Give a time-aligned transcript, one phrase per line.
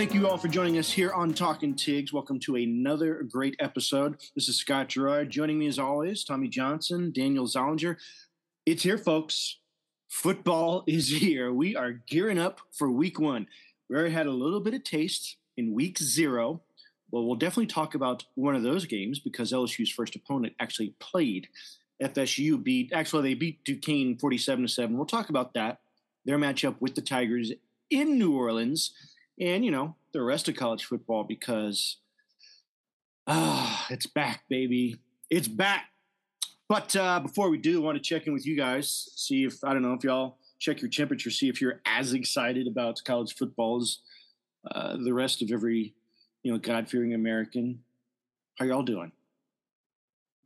[0.00, 2.10] thank you all for joining us here on Talking Tigs.
[2.10, 4.16] Welcome to another great episode.
[4.34, 5.28] This is Scott Gerard.
[5.28, 7.96] Joining me as always, Tommy Johnson, Daniel Zollinger.
[8.64, 9.58] It's here, folks.
[10.08, 11.52] Football is here.
[11.52, 13.46] We are gearing up for week one.
[13.90, 16.62] We already had a little bit of taste in week zero.
[17.10, 21.46] Well, we'll definitely talk about one of those games because LSU's first opponent actually played.
[22.02, 24.96] FSU beat, actually, they beat Duquesne 47 to 7.
[24.96, 25.80] We'll talk about that.
[26.24, 27.52] Their matchup with the Tigers
[27.90, 28.94] in New Orleans
[29.40, 31.96] and, you know, the rest of college football because,
[33.26, 34.96] ah, it's back, baby.
[35.30, 35.86] It's back.
[36.68, 39.64] But uh, before we do, I want to check in with you guys, see if,
[39.64, 43.34] I don't know, if y'all check your temperature, see if you're as excited about college
[43.34, 43.98] football as
[44.70, 45.94] uh, the rest of every,
[46.42, 47.80] you know, God fearing American.
[48.58, 49.10] How y'all doing?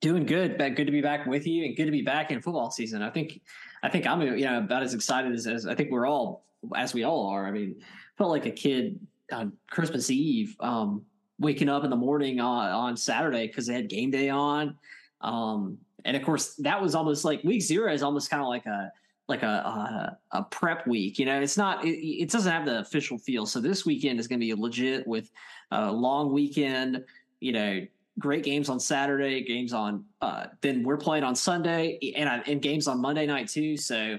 [0.00, 0.56] Doing good.
[0.58, 3.02] Good to be back with you, and good to be back in football season.
[3.02, 3.40] I think,
[3.82, 6.44] I think I'm you know about as excited as, as I think we're all
[6.76, 7.46] as we all are.
[7.46, 7.76] I mean,
[8.16, 8.98] felt like a kid
[9.32, 11.02] on Christmas Eve, um,
[11.38, 14.76] waking up in the morning on, on Saturday because they had game day on.
[15.20, 18.66] Um, and of course, that was almost like week zero is almost kind of like
[18.66, 18.92] a
[19.26, 21.18] like a, a, a prep week.
[21.18, 23.46] You know, it's not it, it, doesn't have the official feel.
[23.46, 25.30] So this weekend is going to be legit with
[25.70, 27.02] a long weekend.
[27.40, 27.86] You know,
[28.18, 32.86] great games on Saturday, games on uh, then we're playing on Sunday, and and games
[32.86, 33.76] on Monday night too.
[33.76, 34.18] So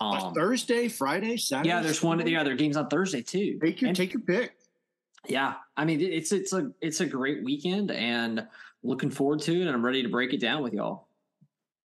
[0.00, 1.68] um, Thursday, Friday, Saturday.
[1.68, 3.58] Yeah, there's one of the other games on Thursday too.
[3.60, 4.52] Take your and, take your pick.
[5.26, 8.46] Yeah, I mean it's it's a it's a great weekend, and
[8.82, 9.62] looking forward to it.
[9.62, 11.08] And I'm ready to break it down with y'all.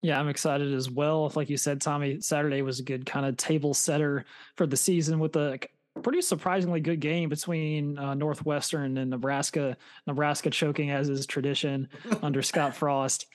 [0.01, 1.31] Yeah, I'm excited as well.
[1.35, 4.23] Like you said, Tommy, Saturday was a good kind of table setter
[4.55, 5.59] for the season with a
[6.03, 9.75] pretty surprisingly good game between uh, Northwestern and Nebraska.
[10.05, 11.89] Nebraska choking as is tradition
[12.21, 13.25] under Scott Frost.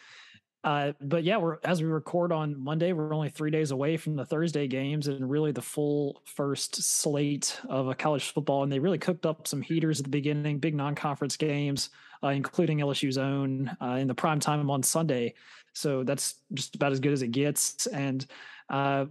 [0.62, 4.14] Uh, but yeah, we're as we record on Monday, we're only three days away from
[4.14, 8.62] the Thursday games and really the full first slate of a college football.
[8.62, 11.90] And they really cooked up some heaters at the beginning, big non-conference games,
[12.22, 15.34] uh, including LSU's own uh, in the prime time on Sunday.
[15.72, 17.86] So that's just about as good as it gets.
[17.86, 18.26] And
[18.68, 19.06] uh,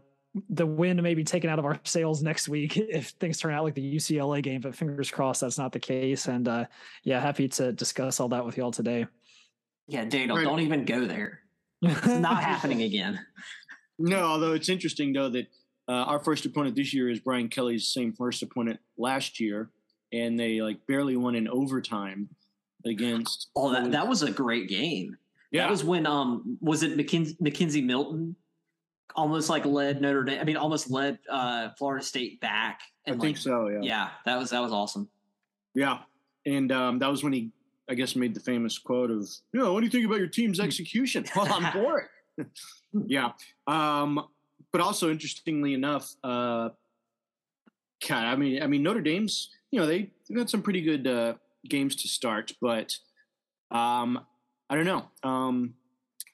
[0.50, 3.64] the wind may be taken out of our sails next week if things turn out
[3.64, 6.28] like the UCLA game, but fingers crossed that's not the case.
[6.28, 6.66] And uh,
[7.04, 9.08] yeah, happy to discuss all that with y'all today.
[9.90, 10.44] Yeah, Daniel, right.
[10.44, 11.42] don't even go there.
[11.82, 13.20] It's not happening again.
[13.98, 15.48] No, although it's interesting though that
[15.88, 19.70] uh, our first opponent this year is Brian Kelly's same first opponent last year,
[20.14, 22.30] and they like barely won in overtime
[22.86, 23.48] against.
[23.56, 25.18] Oh, that that was a great game.
[25.52, 25.64] Yeah.
[25.64, 28.36] That was when um was it McKenzie, McKenzie Milton
[29.16, 30.40] almost like led Notre Dame.
[30.40, 32.82] I mean, almost led uh Florida State back.
[33.06, 33.68] And I like, think so.
[33.70, 33.80] Yeah.
[33.82, 35.10] Yeah, that was that was awesome.
[35.74, 36.00] Yeah,
[36.46, 37.52] and um, that was when he
[37.90, 40.28] I guess made the famous quote of, you know, what do you think about your
[40.28, 41.26] team's execution?
[41.36, 42.08] well, I'm for
[42.38, 42.48] it.
[43.08, 43.32] yeah.
[43.68, 44.28] Um,
[44.72, 46.70] but also interestingly enough, uh,
[48.08, 51.08] God, I mean, I mean Notre Dame's, you know, they they got some pretty good
[51.08, 51.34] uh,
[51.68, 52.96] games to start, but
[53.72, 54.26] um,
[54.70, 55.06] I don't know.
[55.24, 55.74] Um,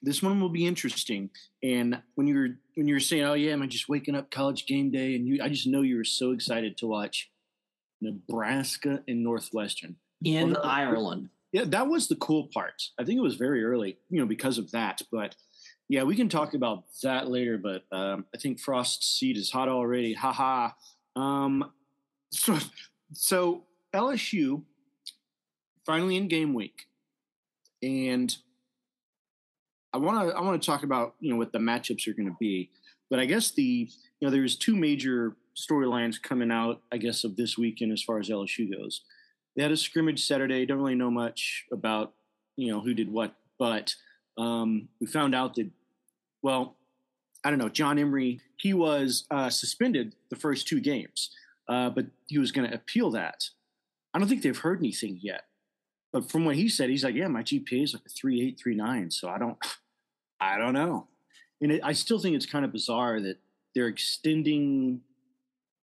[0.02, 1.30] this one will be interesting.
[1.64, 4.92] And when you're when you're saying, "Oh yeah, am I just waking up college game
[4.92, 7.32] day?" and you, I just know you were so excited to watch
[8.02, 12.84] Nebraska and Northwestern in Ireland yeah, that was the cool part.
[13.00, 15.02] I think it was very early, you know, because of that.
[15.10, 15.38] But
[15.88, 17.58] yeah, we can talk about that later.
[17.58, 20.14] But um, I think Frost's seat is hot already.
[20.16, 20.76] Ha ha.
[21.16, 21.72] Um,
[22.30, 22.58] so,
[23.14, 23.64] so
[23.96, 24.64] LSU
[25.86, 26.88] finally in game week,
[27.82, 28.36] and
[29.94, 32.28] I want to I want to talk about you know what the matchups are going
[32.28, 32.70] to be.
[33.10, 37.38] But I guess the you know there's two major storylines coming out I guess of
[37.38, 39.00] this weekend as far as LSU goes
[39.56, 40.66] they had a scrimmage Saturday.
[40.66, 42.14] Don't really know much about
[42.56, 43.96] you know who did what, but
[44.38, 45.70] um, we found out that
[46.42, 46.76] well,
[47.44, 47.70] I don't know.
[47.70, 51.32] John Emery he was uh, suspended the first two games,
[51.68, 53.50] uh, but he was going to appeal that.
[54.14, 55.44] I don't think they've heard anything yet.
[56.14, 58.58] But from what he said, he's like, yeah, my GPA is like a three eight
[58.58, 59.12] three nine.
[59.12, 59.58] So I don't,
[60.40, 61.08] I don't know.
[61.62, 63.38] And it, I still think it's kind of bizarre that
[63.74, 65.02] they're extending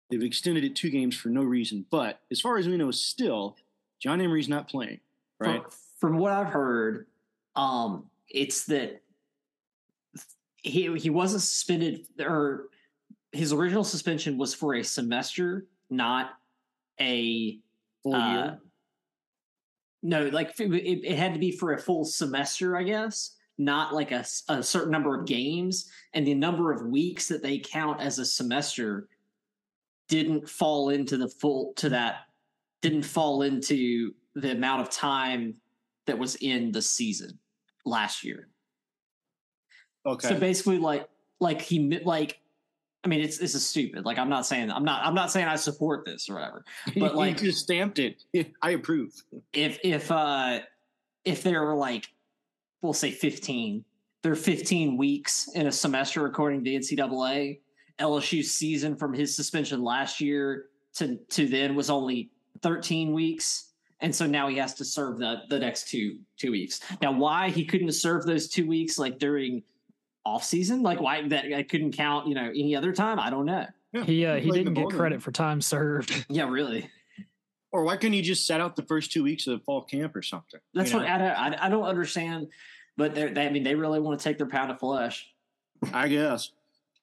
[0.09, 1.85] They've extended it two games for no reason.
[1.89, 3.57] But as far as we know, still
[3.99, 4.99] John Emery's not playing.
[5.39, 5.61] Right.
[5.61, 7.07] From, from what I've heard,
[7.55, 9.01] um, it's that
[10.55, 12.69] he he wasn't suspended or
[13.31, 16.31] his original suspension was for a semester, not
[16.99, 17.59] a
[18.03, 18.59] full uh, year.
[20.03, 24.11] No, like it, it, had to be for a full semester, I guess, not like
[24.11, 25.89] a, a certain number of games.
[26.13, 29.07] And the number of weeks that they count as a semester
[30.07, 32.25] didn't fall into the full to that
[32.81, 35.55] didn't fall into the amount of time
[36.05, 37.39] that was in the season
[37.85, 38.47] last year.
[40.05, 40.27] Okay.
[40.27, 41.09] So basically, like
[41.39, 42.39] like he like
[43.03, 44.03] I mean, it's this is stupid.
[44.03, 46.65] Like, I'm not saying I'm not I'm not saying I support this or whatever.
[46.97, 48.23] But like, you just stamped it.
[48.61, 49.13] I approve.
[49.53, 50.59] If if uh
[51.23, 52.07] if there were like,
[52.81, 53.83] we'll say 15,
[54.21, 57.59] there are 15 weeks in a semester according to the NCAA.
[57.99, 60.65] LSU's season from his suspension last year
[60.95, 62.31] to to then was only
[62.61, 63.71] 13 weeks.
[64.01, 66.81] And so now he has to serve the the next two two weeks.
[67.01, 69.63] Now why he couldn't serve those two weeks like during
[70.25, 70.81] off season?
[70.81, 73.19] Like why that i couldn't count you know any other time?
[73.19, 73.65] I don't know.
[73.93, 76.25] Yeah, he uh, he didn't get credit for time served.
[76.29, 76.89] Yeah really.
[77.71, 80.15] Or why couldn't he just set out the first two weeks of the fall camp
[80.15, 82.47] or something that's what I, I, I don't understand
[82.95, 85.29] but they i mean they really want to take their pound of flesh.
[85.93, 86.51] I guess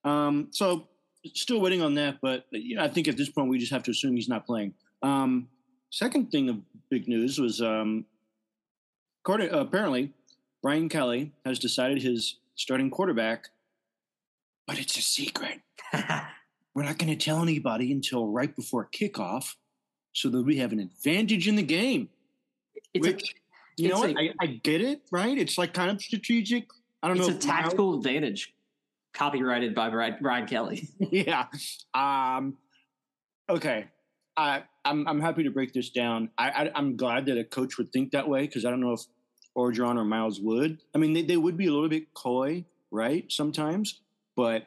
[0.05, 0.89] um so
[1.35, 3.83] still waiting on that but you know i think at this point we just have
[3.83, 5.49] to assume he's not playing um
[5.93, 6.59] second thing of
[6.91, 8.05] big news was um,
[9.23, 10.13] quarter, apparently
[10.63, 13.51] Brian Kelly has decided his starting quarterback,
[14.67, 15.61] but it's a secret.
[16.75, 19.55] We're not going to tell anybody until right before kickoff
[20.13, 22.09] so that we have an advantage in the game.
[22.95, 23.23] It's Which,
[23.79, 24.17] a, you know what?
[24.19, 25.37] I, I get it, right?
[25.37, 26.69] It's like kind of strategic.
[27.03, 27.35] I don't it's know.
[27.35, 28.55] It's a tactical advantage
[29.13, 30.89] copyrighted by Brian Kelly.
[30.99, 31.47] yeah.
[31.95, 32.57] Um,
[33.49, 33.87] okay.
[34.37, 36.31] I, I'm I'm happy to break this down.
[36.39, 38.93] I, I am glad that a coach would think that way because I don't know
[38.93, 39.03] if
[39.57, 40.79] Orgeron or Miles would.
[40.95, 43.31] I mean, they, they would be a little bit coy, right?
[43.31, 44.01] Sometimes,
[44.35, 44.67] but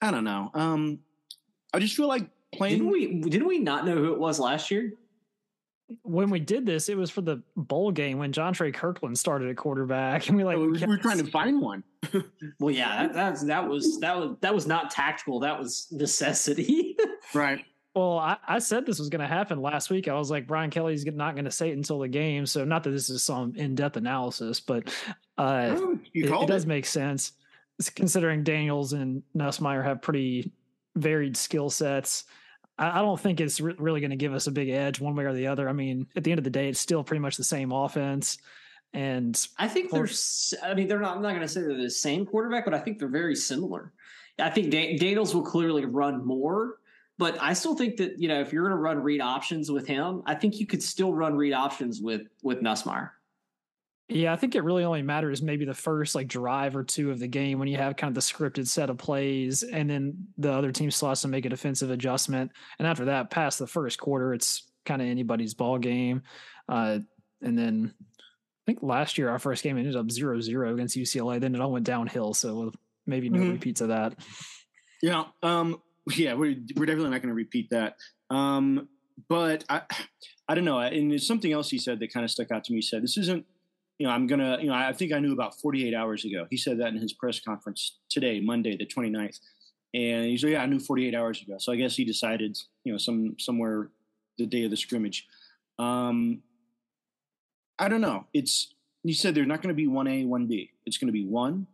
[0.00, 0.50] I don't know.
[0.54, 1.00] Um,
[1.72, 2.78] I just feel like playing.
[2.78, 4.94] Didn't we didn't we not know who it was last year?
[6.02, 9.56] When we did this, it was for the bowl game when Jontre Kirklin started at
[9.56, 11.84] quarterback, and we like oh, we were trying to find one.
[12.60, 15.40] well, yeah, that, that that was that was that was not tactical.
[15.40, 16.96] That was necessity.
[17.34, 17.64] right.
[17.94, 20.08] Well, I, I, said this was going to happen last week.
[20.08, 22.44] I was like, Brian Kelly's not going to say it until the game.
[22.44, 24.92] So, not that this is some in depth analysis, but
[25.38, 27.32] uh, oh, it, it, does make sense
[27.94, 30.52] considering Daniels and Nussmeier have pretty
[30.96, 32.24] varied skill sets.
[32.78, 35.14] I, I, don't think it's re- really going to give us a big edge one
[35.14, 35.68] way or the other.
[35.68, 38.38] I mean, at the end of the day, it's still pretty much the same offense.
[38.92, 40.08] And I think they're,
[40.62, 42.78] I mean, they're not, I'm not going to say they're the same quarterback, but I
[42.78, 43.92] think they're very similar.
[44.38, 46.78] I think Daniels will clearly run more
[47.18, 49.86] but I still think that you know if you're going to run read options with
[49.86, 53.10] him, I think you could still run read options with with Nussmeier.
[54.08, 57.18] Yeah, I think it really only matters maybe the first like drive or two of
[57.18, 60.52] the game when you have kind of the scripted set of plays, and then the
[60.52, 62.52] other team still has to make a defensive adjustment.
[62.78, 66.22] And after that, past the first quarter, it's kind of anybody's ball game.
[66.68, 66.98] Uh,
[67.40, 71.40] and then I think last year our first game ended up 0-0 against UCLA.
[71.40, 72.72] Then it all went downhill, so
[73.06, 73.52] maybe no mm-hmm.
[73.52, 74.16] repeats of that.
[75.02, 75.80] Yeah, um,
[76.14, 77.96] yeah, we're we're definitely not going to repeat that.
[78.30, 78.88] Um,
[79.28, 79.82] but I,
[80.48, 80.78] I don't know.
[80.78, 82.78] And there's something else he said that kind of stuck out to me.
[82.78, 83.44] He said, "This isn't,
[83.98, 86.56] you know, I'm gonna, you know, I think I knew about 48 hours ago." He
[86.56, 89.38] said that in his press conference today, Monday, the 29th,
[89.92, 92.92] and he said, "Yeah, I knew 48 hours ago." So I guess he decided, you
[92.92, 93.90] know, some somewhere
[94.38, 95.26] the day of the scrimmage.
[95.78, 96.42] Um,
[97.78, 98.26] I don't know.
[98.32, 100.70] It's he said they're not going to be one A, one B.
[100.86, 101.66] It's going to be one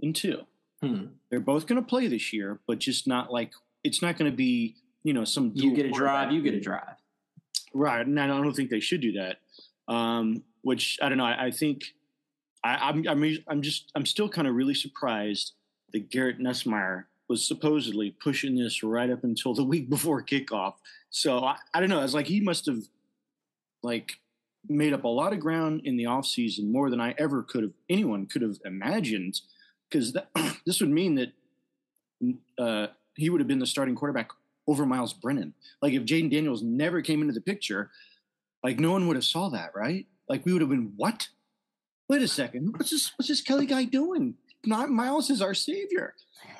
[0.00, 0.42] and two.
[0.82, 1.06] Hmm.
[1.30, 3.52] They're both going to play this year, but just not like
[3.82, 6.60] it's not going to be you know some you get a drive, you get a
[6.60, 6.96] drive.
[7.72, 9.38] Right, and I don't think they should do that.
[9.92, 11.24] Um, which I don't know.
[11.24, 11.94] I, I think
[12.64, 15.52] I, I'm I'm I'm just I'm still kind of really surprised
[15.92, 20.74] that Garrett Nussmeier was supposedly pushing this right up until the week before kickoff.
[21.10, 22.02] So I, I don't know.
[22.02, 22.80] It's like he must have
[23.84, 24.14] like
[24.68, 27.74] made up a lot of ground in the offseason, more than I ever could have
[27.88, 29.40] anyone could have imagined.
[29.88, 30.16] Because
[30.66, 31.32] this would mean that
[32.58, 34.30] uh, he would have been the starting quarterback
[34.66, 35.54] over Miles Brennan.
[35.80, 37.92] Like if Jayden Daniels never came into the picture,
[38.64, 40.06] like no one would have saw that, right?
[40.28, 41.28] Like we would have been what?
[42.08, 43.12] Wait a second, what's this?
[43.16, 44.34] What's this Kelly guy doing?
[44.64, 46.14] Not Miles is our savior,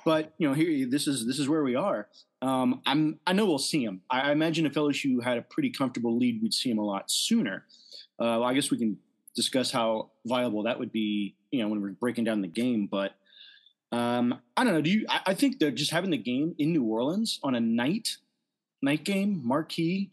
[0.04, 2.08] but you know here this is this is where we are.
[2.42, 4.02] Um, I'm I know we'll see him.
[4.10, 7.10] I, I, imagine if LSU had a pretty comfortable lead, we'd see him a lot
[7.10, 7.64] sooner.
[8.18, 8.98] Uh, well, I guess we can
[9.34, 12.88] discuss how viable that would be, you know, when we're breaking down the game.
[12.90, 13.12] But
[13.92, 14.82] um, I don't know.
[14.82, 15.06] Do you?
[15.08, 18.16] I, I think that just having the game in New Orleans on a night
[18.82, 20.10] night game, marquee,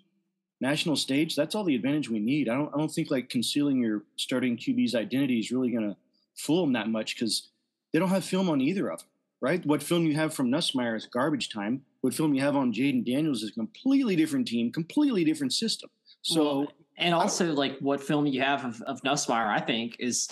[0.63, 2.50] national stage, that's all the advantage we need.
[2.50, 2.74] I don't.
[2.74, 5.96] I don't think like concealing your starting QB's identity is really going to
[6.36, 7.50] fool them that much because
[7.91, 9.08] they don't have film on either of them.
[9.41, 9.65] Right?
[9.65, 11.82] What film you have from Nussmeier is garbage time.
[12.01, 15.89] What film you have on Jayden Daniels is a completely different team, completely different system.
[16.22, 16.67] So, well,
[16.98, 20.29] and also like what film you have of, of Nussmeier, I think, is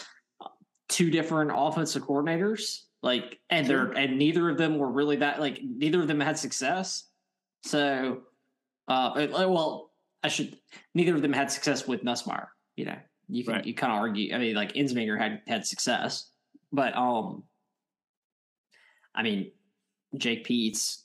[0.87, 5.59] two different offensive coordinators like, and they're and neither of them were really that like
[5.63, 7.05] neither of them had success.
[7.63, 8.21] So,
[8.87, 9.90] uh, well,
[10.23, 10.57] I should
[10.93, 12.47] neither of them had success with Nussmeier.
[12.75, 12.97] You know,
[13.27, 13.65] you can right.
[13.65, 14.33] you kind of argue.
[14.33, 16.29] I mean, like Ensminger had had success,
[16.71, 17.43] but um,
[19.15, 19.51] I mean,
[20.17, 21.03] Jake Peetz,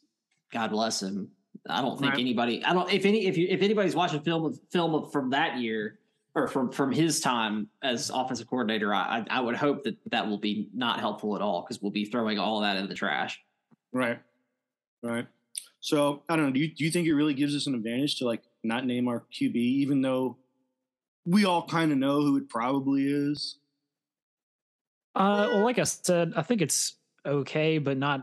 [0.52, 1.30] God bless him.
[1.68, 2.20] I don't think right.
[2.20, 2.64] anybody.
[2.64, 5.98] I don't if any if you if anybody's watching film of film from that year
[6.34, 10.38] or from from his time as offensive coordinator, I I would hope that that will
[10.38, 13.40] be not helpful at all because we'll be throwing all that in the trash.
[13.92, 14.20] Right,
[15.02, 15.26] right.
[15.80, 16.52] So I don't know.
[16.52, 19.08] Do you do you think it really gives us an advantage to like not name
[19.08, 20.36] our QB, even though
[21.24, 23.56] we all kind of know who it probably is?
[25.14, 26.94] Uh, well, like I said, I think it's
[27.24, 28.22] okay, but not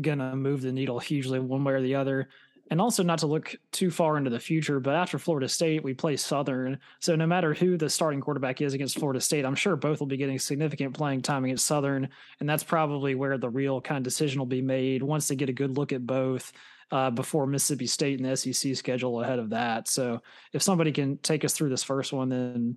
[0.00, 2.28] gonna move the needle hugely one way or the other
[2.70, 5.92] and also not to look too far into the future, but after Florida State, we
[5.92, 6.78] play Southern.
[7.00, 10.06] So no matter who the starting quarterback is against Florida State, I'm sure both will
[10.06, 12.08] be getting significant playing time against Southern.
[12.38, 15.48] And that's probably where the real kind of decision will be made once they get
[15.48, 16.52] a good look at both
[16.90, 19.88] uh, before Mississippi State and the SEC schedule ahead of that.
[19.88, 22.76] So if somebody can take us through this first one, then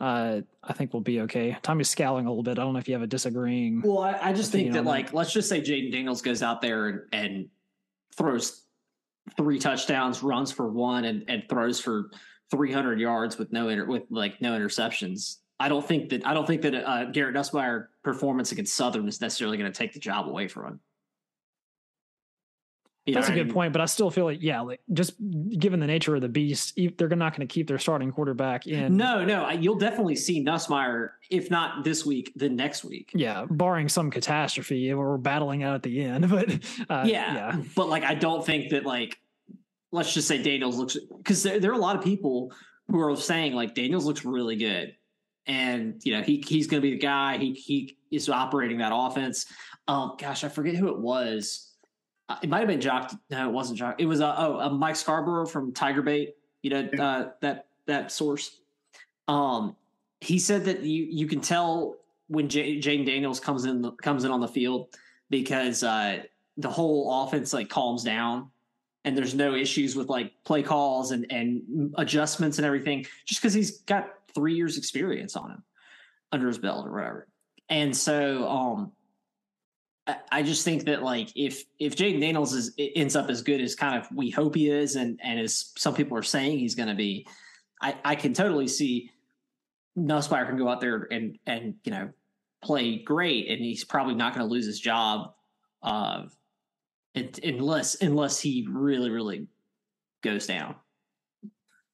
[0.00, 1.56] uh, I think we'll be okay.
[1.62, 2.58] Tommy's scowling a little bit.
[2.58, 3.82] I don't know if you have a disagreeing.
[3.82, 6.88] Well, I, I just think that, like, let's just say Jayden Daniels goes out there
[6.88, 7.48] and, and
[8.16, 8.62] throws
[9.36, 12.10] three touchdowns, runs for one, and, and throws for
[12.50, 15.36] 300 yards with no inter, with like no interceptions.
[15.58, 19.20] I don't think that I don't think that uh, Garrett Nussmeier performance against Southern is
[19.20, 20.80] necessarily going to take the job away from him.
[23.10, 23.52] You That's a good I mean?
[23.52, 25.14] point, but I still feel like yeah, like just
[25.58, 28.96] given the nature of the beast, they're not going to keep their starting quarterback in.
[28.96, 33.10] No, no, you'll definitely see Nussmeier, if not this week, the next week.
[33.14, 36.20] Yeah, barring some catastrophe, we're battling out at the end.
[36.30, 36.52] But
[36.88, 39.18] uh, yeah, yeah, but like I don't think that like
[39.90, 42.52] let's just say Daniels looks because there, there are a lot of people
[42.88, 44.94] who are saying like Daniels looks really good,
[45.46, 47.38] and you know he he's going to be the guy.
[47.38, 49.46] He he is operating that offense.
[49.88, 51.69] Um, gosh, I forget who it was
[52.30, 53.12] uh, it might have been Jock.
[53.28, 53.96] No, it wasn't Jock.
[53.98, 56.36] It was uh, oh uh, Mike Scarborough from Tiger Bait.
[56.62, 58.60] You know uh, that that source.
[59.26, 59.74] Um,
[60.20, 61.96] he said that you you can tell
[62.28, 64.94] when J- Jayden Daniels comes in comes in on the field
[65.28, 66.22] because uh,
[66.56, 68.50] the whole offense like calms down
[69.04, 73.54] and there's no issues with like play calls and and adjustments and everything just because
[73.54, 75.64] he's got three years experience on him
[76.30, 77.26] under his belt or whatever.
[77.68, 78.92] And so um
[80.30, 83.74] I just think that like if if Jayden Daniels is ends up as good as
[83.74, 86.88] kind of we hope he is, and and as some people are saying he's going
[86.88, 87.26] to be,
[87.80, 89.10] I I can totally see
[89.98, 92.10] Nussmeier can go out there and and you know
[92.62, 95.34] play great, and he's probably not going to lose his job,
[95.82, 96.24] uh,
[97.14, 99.48] unless unless he really really
[100.22, 100.76] goes down.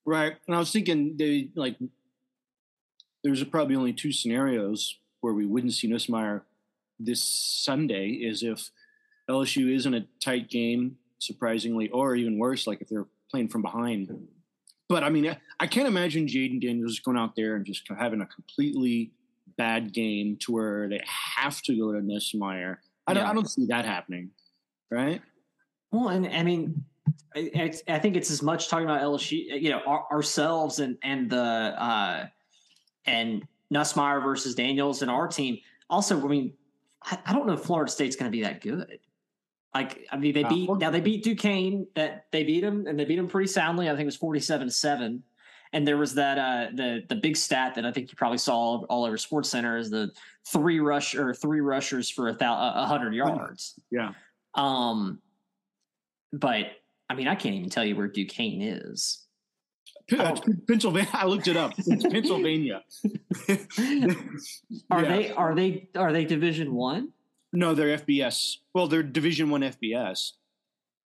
[0.04, 1.76] Right, and I was thinking they like
[3.24, 6.42] there's probably only two scenarios where we wouldn't see Nussmeier
[6.98, 8.70] this Sunday is if
[9.28, 13.62] LSU is in a tight game, surprisingly, or even worse, like if they're playing from
[13.62, 14.10] behind.
[14.88, 18.26] But I mean, I can't imagine Jayden Daniels going out there and just having a
[18.26, 19.12] completely
[19.56, 21.00] bad game to where they
[21.34, 22.76] have to go to Nussmeier.
[23.06, 23.30] I don't, yeah.
[23.30, 24.30] I don't see that happening,
[24.90, 25.20] right?
[25.90, 26.84] Well, and I mean,
[27.34, 31.30] I, I, think it's as much talking about LSU, you know, our, ourselves and and
[31.30, 32.26] the uh,
[33.06, 35.58] and Nussmeier versus Daniels and our team.
[35.88, 36.52] Also, I mean,
[37.06, 38.98] I, don't know if Florida State's going to be that good.
[39.74, 41.86] Like, I mean, they beat now they beat Duquesne.
[41.94, 43.88] That they beat them and they beat them pretty soundly.
[43.88, 45.22] I think it was forty-seven seven.
[45.72, 48.56] And there was that uh, the the big stat that I think you probably saw
[48.56, 50.10] all, all over Sports Center is the
[50.46, 53.78] three rush or three rushers for a thousand a hundred yards.
[53.90, 54.12] Yeah.
[54.54, 55.20] Um,
[56.32, 56.66] but
[57.10, 59.25] I mean, I can't even tell you where Duquesne is.
[60.12, 60.36] Oh.
[60.68, 61.08] Pennsylvania.
[61.14, 61.72] I looked it up.
[61.78, 62.82] It's Pennsylvania.
[64.90, 65.08] are yeah.
[65.08, 67.12] they are they are they Division One?
[67.52, 68.56] No, they're FBS.
[68.74, 70.32] Well, they're Division One FBS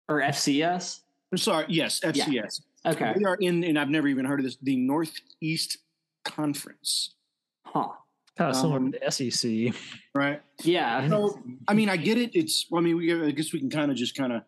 [0.08, 1.00] or FCS.
[1.32, 1.66] I'm sorry.
[1.68, 2.26] Yes, FCS.
[2.28, 2.92] Yeah.
[2.92, 3.14] Okay.
[3.16, 4.56] They are in, and I've never even heard of this.
[4.62, 5.78] The Northeast
[6.24, 7.14] Conference.
[7.64, 7.88] Huh.
[8.36, 9.74] Kind of similar um, to the SEC,
[10.14, 10.40] right?
[10.62, 11.08] Yeah.
[11.08, 11.38] So,
[11.68, 12.30] I mean, I get it.
[12.34, 12.66] It's.
[12.74, 14.42] I mean, we, I guess we can kind of just kind of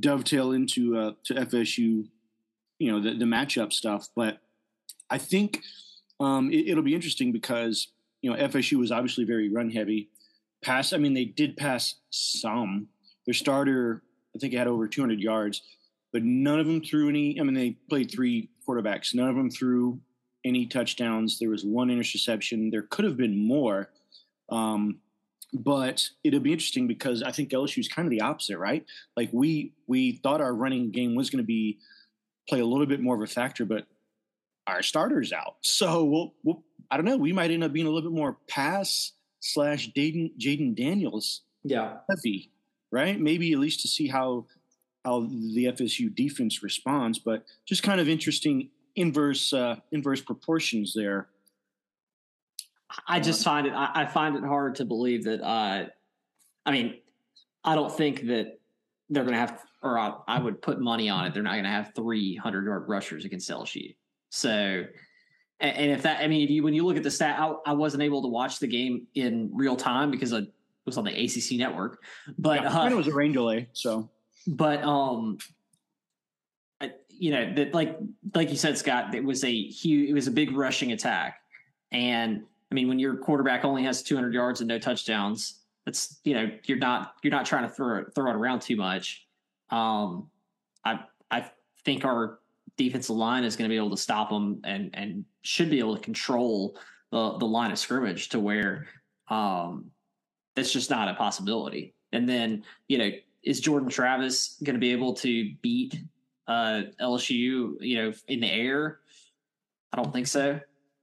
[0.00, 2.08] dovetail into uh, to FSU
[2.80, 4.08] you know the, the matchup stuff.
[4.16, 4.38] But
[5.08, 5.62] I think
[6.18, 7.88] um, it, will be interesting because
[8.22, 10.08] you know FSU was obviously very run heavy.
[10.64, 12.88] Pass, I mean, they did pass some.
[13.26, 14.02] Their starter,
[14.34, 15.62] I think, had over 200 yards,
[16.12, 17.38] but none of them threw any.
[17.38, 19.14] I mean, they played three quarterbacks.
[19.14, 20.00] None of them threw
[20.44, 21.38] any touchdowns.
[21.38, 22.70] There was one interception.
[22.70, 23.90] There could have been more.
[24.50, 25.00] Um,
[25.52, 28.84] but it'll be interesting because I think LSU is kind of the opposite, right?
[29.16, 31.78] Like we we thought our running game was going to be
[32.50, 33.86] play a little bit more of a factor, but
[34.66, 35.56] our starters out.
[35.62, 37.16] So we'll, we'll, I don't know.
[37.16, 41.98] We might end up being a little bit more pass slash Jayden Jayden Daniels yeah
[42.08, 42.50] heavy,
[42.90, 43.18] right?
[43.18, 44.46] Maybe at least to see how
[45.04, 51.28] how the FSU defense responds, but just kind of interesting inverse uh, inverse proportions there.
[53.06, 55.42] I just find it I, I find it hard to believe that.
[55.42, 55.86] Uh,
[56.66, 56.96] I mean,
[57.64, 58.58] I don't think that
[59.08, 61.34] they're going to have, or I, I, would put money on it.
[61.34, 63.94] They're not going to have 300 yard rushers against LSU.
[64.30, 64.50] So,
[65.60, 67.54] and, and if that, I mean, if you, when you look at the stat, I,
[67.66, 70.42] I, wasn't able to watch the game in real time because I
[70.84, 72.02] was on the ACC network,
[72.38, 73.68] but yeah, uh, it was a rain delay.
[73.72, 74.10] So,
[74.46, 75.38] but, um,
[76.80, 77.98] I, you know, that like,
[78.34, 81.40] like you said, Scott, it was a huge, it was a big rushing attack.
[81.92, 86.34] And I mean, when your quarterback only has 200 yards and no touchdowns, that's you
[86.34, 89.26] know you're not you're not trying to throw throw it around too much.
[89.70, 90.30] Um,
[90.84, 91.00] I
[91.30, 91.50] I
[91.84, 92.40] think our
[92.76, 95.96] defensive line is going to be able to stop them and and should be able
[95.96, 96.78] to control
[97.10, 98.86] the the line of scrimmage to where
[99.28, 99.90] um,
[100.56, 101.94] that's just not a possibility.
[102.12, 103.10] And then you know
[103.42, 105.98] is Jordan Travis going to be able to beat
[106.46, 107.74] uh, LSU?
[107.80, 109.00] You know in the air,
[109.92, 110.60] I don't think so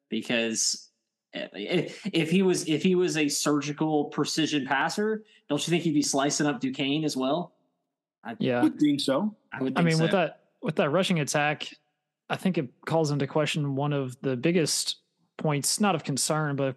[0.09, 0.89] because
[1.33, 6.01] if he was if he was a surgical precision passer, don't you think he'd be
[6.01, 7.53] slicing up Duquesne as well?
[8.23, 9.35] I yeah, would think so.
[9.51, 9.77] I would.
[9.77, 10.03] I mean, so.
[10.03, 11.67] with that with that rushing attack,
[12.29, 14.97] I think it calls into question one of the biggest
[15.37, 16.75] points, not of concern, but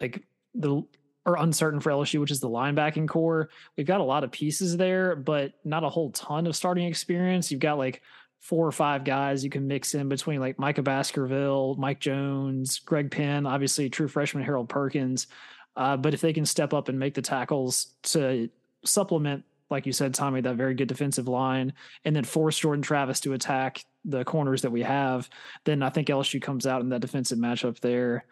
[0.00, 0.82] like the
[1.26, 3.48] or uncertain for LSU, which is the linebacking corps.
[3.76, 7.50] We've got a lot of pieces there, but not a whole ton of starting experience.
[7.50, 8.02] You've got like
[8.40, 13.10] four or five guys you can mix in between like Micah Baskerville, Mike Jones, Greg
[13.10, 15.28] Penn, obviously true freshman Harold Perkins.
[15.76, 18.50] Uh, but if they can step up and make the tackles to
[18.84, 19.44] supplement,
[19.74, 21.72] like you said, Tommy, that very good defensive line,
[22.04, 25.28] and then force Jordan Travis to attack the corners that we have,
[25.64, 28.24] then I think LSU comes out in that defensive matchup there.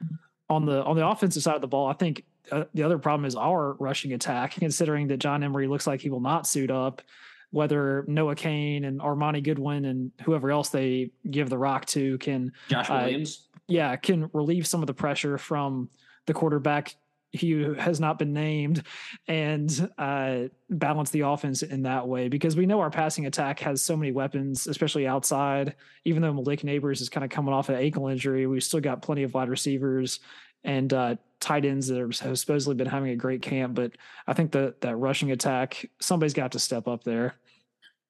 [0.48, 3.24] On the on the offensive side of the ball, I think uh, the other problem
[3.24, 7.02] is our rushing attack, considering that John Emery looks like he will not suit up
[7.50, 12.52] whether Noah Cain and Armoni Goodwin and whoever else they give the rock to can
[12.68, 15.90] Josh uh, Williams, yeah, can relieve some of the pressure from
[16.26, 16.94] the quarterback
[17.40, 18.82] who has not been named
[19.26, 23.82] and uh, balance the offense in that way because we know our passing attack has
[23.82, 25.74] so many weapons, especially outside.
[26.04, 29.02] Even though Malik Nabers is kind of coming off an ankle injury, we've still got
[29.02, 30.20] plenty of wide receivers
[30.64, 33.74] and uh, tight ends that are, have supposedly been having a great camp.
[33.74, 33.92] But
[34.26, 37.36] I think that that rushing attack, somebody's got to step up there.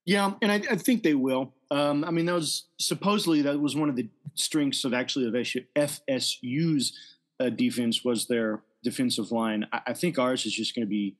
[0.05, 1.55] Yeah, and I, I think they will.
[1.71, 5.35] Um, I mean, that was supposedly that was one of the strengths of actually of
[5.35, 6.99] FSU's
[7.39, 9.67] uh, defense was their defensive line.
[9.73, 11.17] I, I think ours is just going to be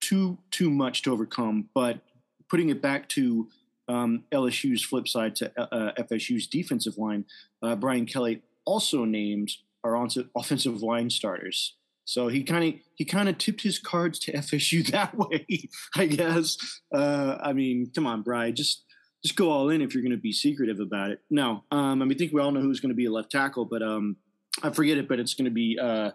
[0.00, 1.68] too too much to overcome.
[1.74, 2.00] But
[2.48, 3.48] putting it back to
[3.88, 7.24] um, LSU's flip side to uh, uh FSU's defensive line,
[7.62, 9.50] uh, Brian Kelly also named
[9.84, 11.74] our offensive line starters.
[12.04, 16.06] So he kind of he kind of tipped his cards to FSU that way, I
[16.06, 16.56] guess.
[16.94, 18.84] Uh, I mean, come on, Brian, just
[19.22, 21.20] just go all in if you're going to be secretive about it.
[21.28, 23.30] No, um, I mean, I think we all know who's going to be a left
[23.30, 24.16] tackle, but um,
[24.62, 25.08] I forget it.
[25.08, 26.12] But it's going to be uh,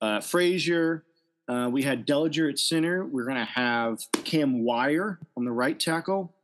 [0.00, 1.04] uh, Frazier.
[1.48, 3.04] Uh, we had Dellinger at center.
[3.04, 6.34] We're going to have Cam Wire on the right tackle.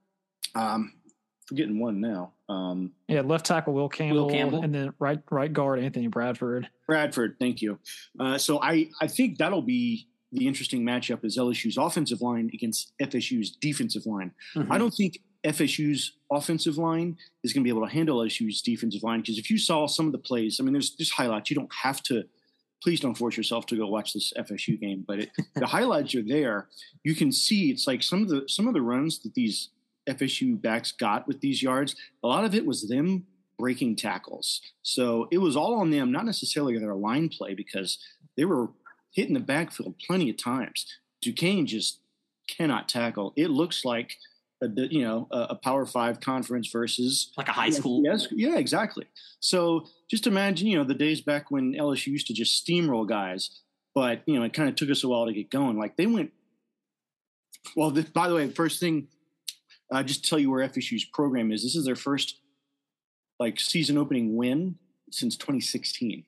[0.55, 0.93] Um,
[1.47, 2.33] forgetting one now.
[2.49, 6.69] Um, yeah, left tackle Will Campbell, Will Campbell, and then right right guard Anthony Bradford.
[6.87, 7.79] Bradford, thank you.
[8.19, 12.93] Uh, so I I think that'll be the interesting matchup is LSU's offensive line against
[13.01, 14.33] FSU's defensive line.
[14.55, 14.73] Mm-hmm.
[14.73, 19.03] I don't think FSU's offensive line is going to be able to handle LSU's defensive
[19.03, 21.51] line because if you saw some of the plays, I mean, there's just highlights.
[21.51, 22.25] You don't have to.
[22.87, 26.23] Please don't force yourself to go watch this FSU game, but it, the highlights are
[26.23, 26.69] there.
[27.03, 29.71] You can see it's like some of the some of the runs that these
[30.09, 33.27] FSU backs got with these yards, a lot of it was them
[33.59, 34.61] breaking tackles.
[34.83, 37.99] So it was all on them, not necessarily their line play, because
[38.37, 38.69] they were
[39.11, 40.87] hitting the backfield plenty of times.
[41.21, 41.99] Duquesne just
[42.47, 43.33] cannot tackle.
[43.35, 44.17] It looks like
[44.63, 48.03] a you know a, Power Five conference versus like a high school.
[48.05, 49.07] Yes, yeah, exactly.
[49.41, 53.63] So just imagine you know the days back when LSU used to just steamroll guys,
[53.95, 55.79] but you know it kind of took us a while to get going.
[55.79, 56.33] Like they went.
[57.75, 59.09] Well, this, by the way, the first thing
[59.91, 61.63] uh, just tell you where FSU's program is.
[61.63, 62.41] This is their first
[63.39, 64.77] like season opening win
[65.11, 66.25] since 2016.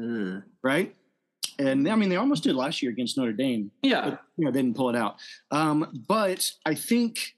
[0.00, 0.42] Mm.
[0.62, 0.94] Right?
[1.58, 3.70] And I mean, they almost did last year against Notre Dame.
[3.82, 5.16] Yeah, but, you know, they didn't pull it out.
[5.50, 7.34] Um, but I think,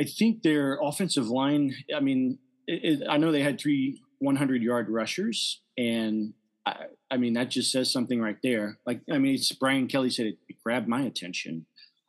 [0.00, 1.74] I think their offensive line.
[1.94, 7.16] I mean, it, it, I know they had three 100 yard rushers, and I, I,
[7.16, 8.78] mean that just says something right there.
[8.86, 11.66] Like, I mean, it's Brian Kelly said it, it grabbed my attention.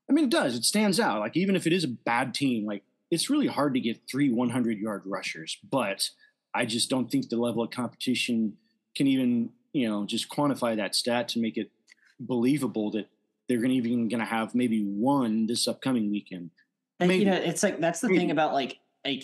[0.09, 0.55] I mean, it does.
[0.55, 1.19] It stands out.
[1.19, 4.29] Like even if it is a bad team, like it's really hard to get three
[4.29, 5.57] 100 yard rushers.
[5.69, 6.09] But
[6.53, 8.57] I just don't think the level of competition
[8.95, 11.71] can even you know just quantify that stat to make it
[12.19, 13.07] believable that
[13.47, 16.51] they're going to even going to have maybe one this upcoming weekend.
[16.99, 17.23] And maybe.
[17.23, 18.19] you know, it's like that's the maybe.
[18.19, 19.23] thing about like like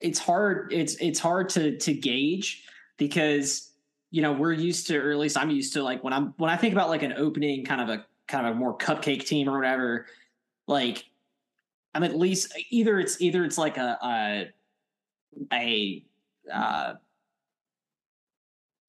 [0.00, 0.72] it's hard.
[0.72, 2.64] It's it's hard to to gauge
[2.96, 3.72] because
[4.10, 6.50] you know we're used to, or at least I'm used to, like when I'm when
[6.50, 9.48] I think about like an opening kind of a kind of a more cupcake team
[9.48, 10.06] or whatever,
[10.66, 11.04] like
[11.94, 14.48] I'm at least either it's either it's like a a,
[15.52, 16.04] a
[16.52, 16.94] uh,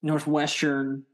[0.02, 1.04] Northwestern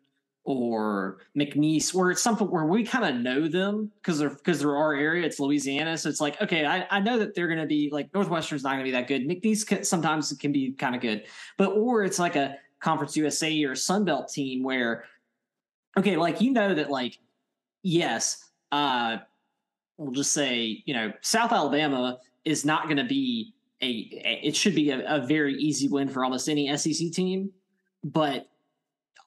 [0.44, 4.76] or McNeese, where it's something where we kind of know them because they're because they're
[4.76, 5.26] our area.
[5.26, 8.12] It's Louisiana, so it's like okay, I, I know that they're going to be like
[8.14, 9.29] Northwestern's not going to be that good.
[9.29, 11.26] McNeese can, sometimes can be kind of good,
[11.57, 15.05] but or it's like a Conference USA or Sun Belt team where
[15.98, 17.18] okay, like you know that like
[17.83, 19.18] yes, uh,
[19.98, 23.87] we'll just say you know South Alabama is not going to be a,
[24.24, 27.50] a, it should be a, a very easy win for almost any SEC team,
[28.03, 28.49] but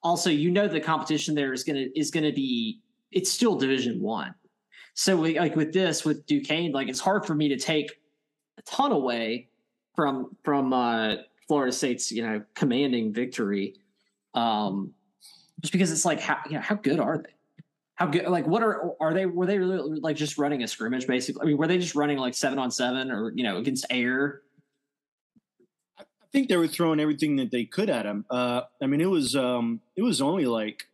[0.03, 4.33] also you know the competition there is gonna is gonna be it's still Division One.
[4.95, 7.99] So we, like with this with Duquesne, like it's hard for me to take
[8.57, 9.49] a ton away
[9.95, 11.15] from from uh,
[11.47, 13.75] Florida State's you know commanding victory,
[14.33, 14.93] um,
[15.61, 17.29] just because it's like how you know how good are they?
[17.95, 18.27] How good?
[18.27, 19.25] Like, what are are they?
[19.25, 21.07] Were they really, like just running a scrimmage?
[21.07, 23.85] Basically, I mean, were they just running like seven on seven or you know against
[23.89, 24.41] air?
[26.33, 28.25] Think they were throwing everything that they could at him.
[28.29, 30.87] Uh, I mean, it was um, it was only like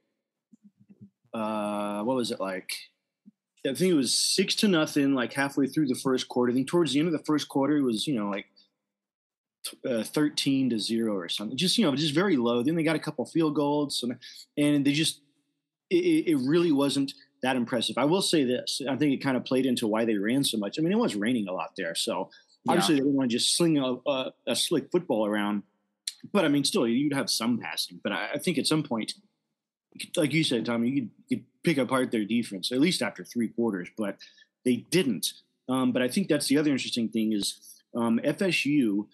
[1.33, 2.71] uh, what was it like?
[3.65, 6.51] I think it was six to nothing, like halfway through the first quarter.
[6.51, 8.47] I think towards the end of the first quarter, it was you know like
[9.89, 11.57] uh, thirteen to zero or something.
[11.57, 12.61] Just you know, just very low.
[12.61, 14.17] Then they got a couple field goals, and
[14.57, 15.21] and they just
[15.89, 17.97] it, it really wasn't that impressive.
[17.97, 20.57] I will say this: I think it kind of played into why they ran so
[20.57, 20.77] much.
[20.77, 22.29] I mean, it was raining a lot there, so
[22.69, 25.63] Obviously, they don't want to just sling a, a, a, slick football around,
[26.31, 27.99] but I mean, still, you'd have some passing.
[28.03, 29.13] But I, I think at some point,
[30.15, 33.21] like you said, Tommy, you could, you could, pick apart their defense at least after
[33.21, 34.17] three quarters, but
[34.63, 35.33] they didn't.
[35.67, 37.59] Um, but I think that's the other interesting thing is
[37.93, 39.07] um, FSU.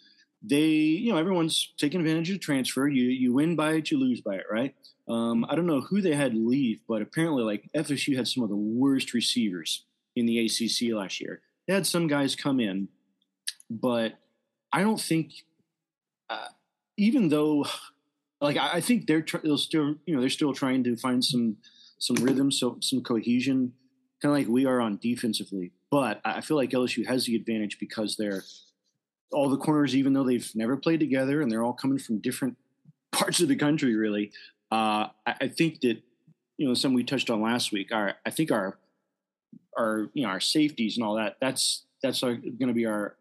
[0.43, 2.87] They, you know, everyone's taking advantage of transfer.
[2.87, 4.75] You you win by it, you lose by it, right?
[5.07, 8.49] Um, I don't know who they had leave, but apparently, like FSU had some of
[8.49, 11.41] the worst receivers in the ACC last year.
[11.67, 12.89] They had some guys come in
[13.69, 14.13] but
[14.71, 15.31] I don't think,
[16.29, 16.47] uh,
[16.97, 17.65] even though,
[18.41, 21.23] like I, I think they're tr- they'll still you know they're still trying to find
[21.23, 21.57] some
[21.97, 23.73] some rhythm, so some cohesion,
[24.21, 25.71] kind of like we are on defensively.
[25.89, 28.43] But I feel like LSU has the advantage because they're
[29.31, 32.57] all the corners, even though they've never played together and they're all coming from different
[33.11, 33.95] parts of the country.
[33.95, 34.31] Really,
[34.71, 36.01] uh, I, I think that
[36.57, 37.91] you know something we touched on last week.
[37.91, 38.77] Our I think our
[39.77, 41.37] our you know our safeties and all that.
[41.39, 43.15] That's that's going to be our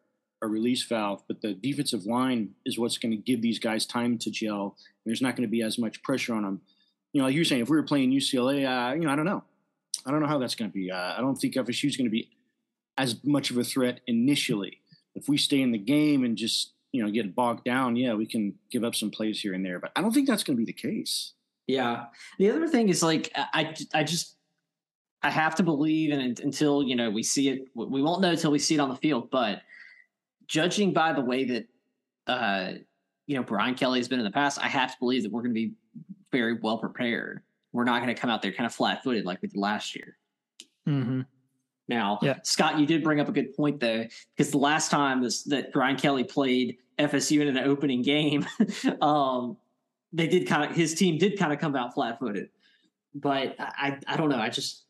[0.44, 4.18] a release valve, but the defensive line is what's going to give these guys time
[4.18, 4.76] to gel.
[4.78, 6.60] And There's not going to be as much pressure on them.
[7.12, 9.24] You know, like you're saying, if we were playing UCLA, uh, you know, I don't
[9.24, 9.42] know.
[10.06, 10.90] I don't know how that's going to be.
[10.90, 12.30] Uh, I don't think FSU is going to be
[12.98, 14.78] as much of a threat initially.
[15.14, 18.26] If we stay in the game and just you know get bogged down, yeah, we
[18.26, 19.78] can give up some plays here and there.
[19.78, 21.32] But I don't think that's going to be the case.
[21.66, 22.06] Yeah.
[22.38, 24.36] The other thing is like I I just
[25.22, 28.50] I have to believe, and until you know we see it, we won't know until
[28.50, 29.30] we see it on the field.
[29.30, 29.62] But
[30.46, 31.66] judging by the way that
[32.26, 32.72] uh,
[33.26, 35.42] you know Brian Kelly has been in the past, I have to believe that we're
[35.42, 35.72] going to be
[36.32, 37.42] very well prepared.
[37.72, 39.96] We're not going to come out there kind of flat footed like we did last
[39.96, 40.16] year.
[40.88, 41.22] Mm-hmm.
[41.88, 42.36] Now, yeah.
[42.42, 45.72] Scott, you did bring up a good point though, because the last time this, that
[45.72, 48.46] Brian Kelly played FSU in an opening game,
[49.02, 49.56] um,
[50.12, 52.48] they did kind of his team did kind of come out flat footed.
[53.14, 54.38] But I, I don't know.
[54.38, 54.84] I just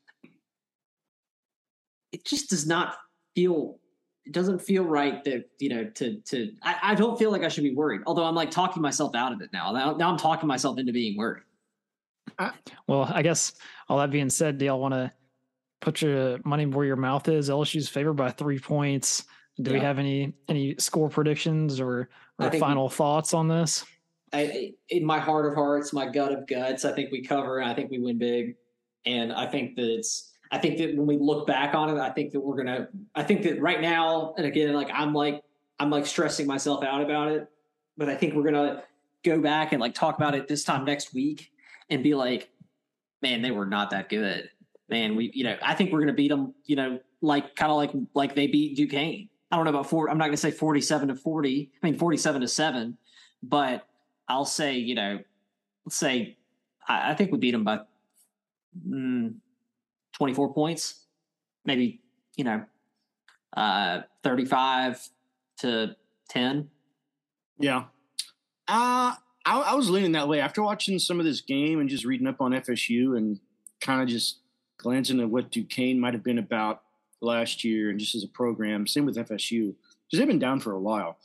[2.12, 2.96] it just does not
[3.34, 3.78] feel
[4.26, 7.48] it doesn't feel right that you know to to I, I, don't feel like I
[7.48, 8.02] should be worried.
[8.06, 9.72] Although I'm like talking myself out of it now.
[9.72, 11.42] Now, now I'm talking myself into being worried.
[12.88, 13.52] well, I guess
[13.88, 15.12] all that being said, do y'all want to
[15.80, 17.50] put your money where your mouth is?
[17.50, 19.24] LSU's favored by three points.
[19.60, 19.78] Do yeah.
[19.78, 22.08] we have any any score predictions or,
[22.38, 23.84] or final we, thoughts on this?
[24.32, 27.62] I, in my heart of hearts, my gut of guts, I think we cover.
[27.62, 28.56] I think we win big,
[29.06, 32.10] and I think that it's I think that when we look back on it, I
[32.10, 32.86] think that we're gonna.
[33.12, 35.42] I think that right now, and again, like I'm like
[35.80, 37.48] I'm like stressing myself out about it,
[37.96, 38.84] but I think we're gonna
[39.24, 41.50] go back and like talk about it this time next week
[41.90, 42.50] and be like,
[43.20, 44.48] man, they were not that good.
[44.88, 46.54] Man, we you know I think we're gonna beat them.
[46.66, 49.28] You know, like kind of like like they beat Duquesne.
[49.50, 50.08] I don't know about four.
[50.08, 51.72] I'm not gonna say 47 to 40.
[51.82, 52.96] I mean 47 to seven,
[53.42, 53.88] but
[54.28, 55.18] I'll say you know,
[55.84, 56.36] let's say
[56.86, 57.80] I, I think we beat them by.
[58.88, 59.34] Mm,
[60.14, 61.00] 24 points,
[61.64, 62.00] maybe,
[62.36, 62.64] you know,
[63.56, 65.08] uh, 35
[65.58, 65.96] to
[66.28, 66.70] 10.
[67.58, 67.84] Yeah.
[68.66, 69.14] Uh,
[69.46, 72.26] I, I was leaning that way after watching some of this game and just reading
[72.26, 73.38] up on FSU and
[73.80, 74.38] kind of just
[74.78, 76.82] glancing at what Duquesne might have been about
[77.20, 78.86] last year and just as a program.
[78.86, 79.74] Same with FSU
[80.06, 81.18] because they've been down for a while.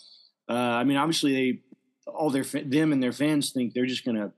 [0.48, 1.60] Uh, I mean, obviously they
[2.06, 4.32] all their them and their fans think they're just going to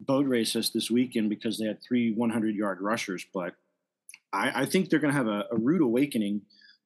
[0.00, 3.54] boat race us this weekend because they had three 100 yard rushers, but
[4.32, 6.42] I, I think they're going to have a, a, rude awakening.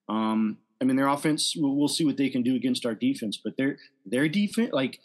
[0.09, 1.55] Um, I mean, their offense.
[1.57, 5.01] We'll, we'll see what they can do against our defense, but their their defense, like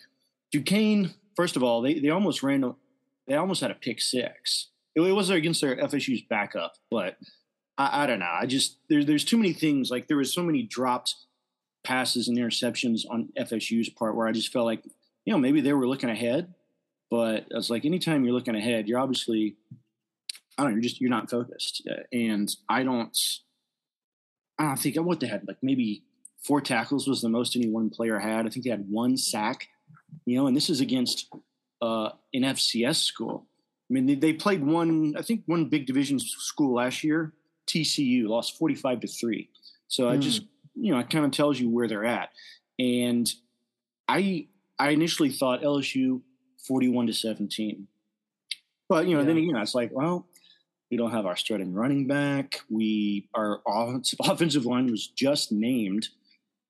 [0.51, 1.13] Duquesne.
[1.35, 2.73] First of all, they they almost ran.
[3.27, 4.69] They almost had a pick six.
[4.95, 7.17] It, it was against their FSU's backup, but
[7.77, 8.31] I, I don't know.
[8.31, 9.89] I just there's there's too many things.
[9.89, 11.15] Like there was so many dropped
[11.83, 14.83] passes and interceptions on FSU's part where I just felt like
[15.25, 16.53] you know maybe they were looking ahead,
[17.09, 19.55] but it's like anytime you're looking ahead, you're obviously
[20.59, 23.17] I don't know, you're just you're not focused, uh, and I don't.
[24.59, 26.03] I don't think what they had like maybe
[26.43, 28.45] four tackles was the most any one player had.
[28.45, 29.69] I think they had one sack,
[30.25, 31.33] you know, and this is against
[31.81, 33.47] uh, an FCS school.
[33.89, 37.33] I mean, they, they played one, I think, one big division school last year.
[37.67, 39.49] TCU lost forty-five to three.
[39.87, 40.11] So mm.
[40.11, 40.41] I just,
[40.75, 42.31] you know, it kind of tells you where they're at.
[42.77, 43.31] And
[44.07, 46.21] I, I initially thought LSU
[46.67, 47.87] forty-one to seventeen,
[48.89, 49.27] but you know, yeah.
[49.27, 50.27] then again, I was like, well,
[50.89, 52.61] we don't have our starting running back.
[52.69, 56.09] We our offensive offensive line was just named,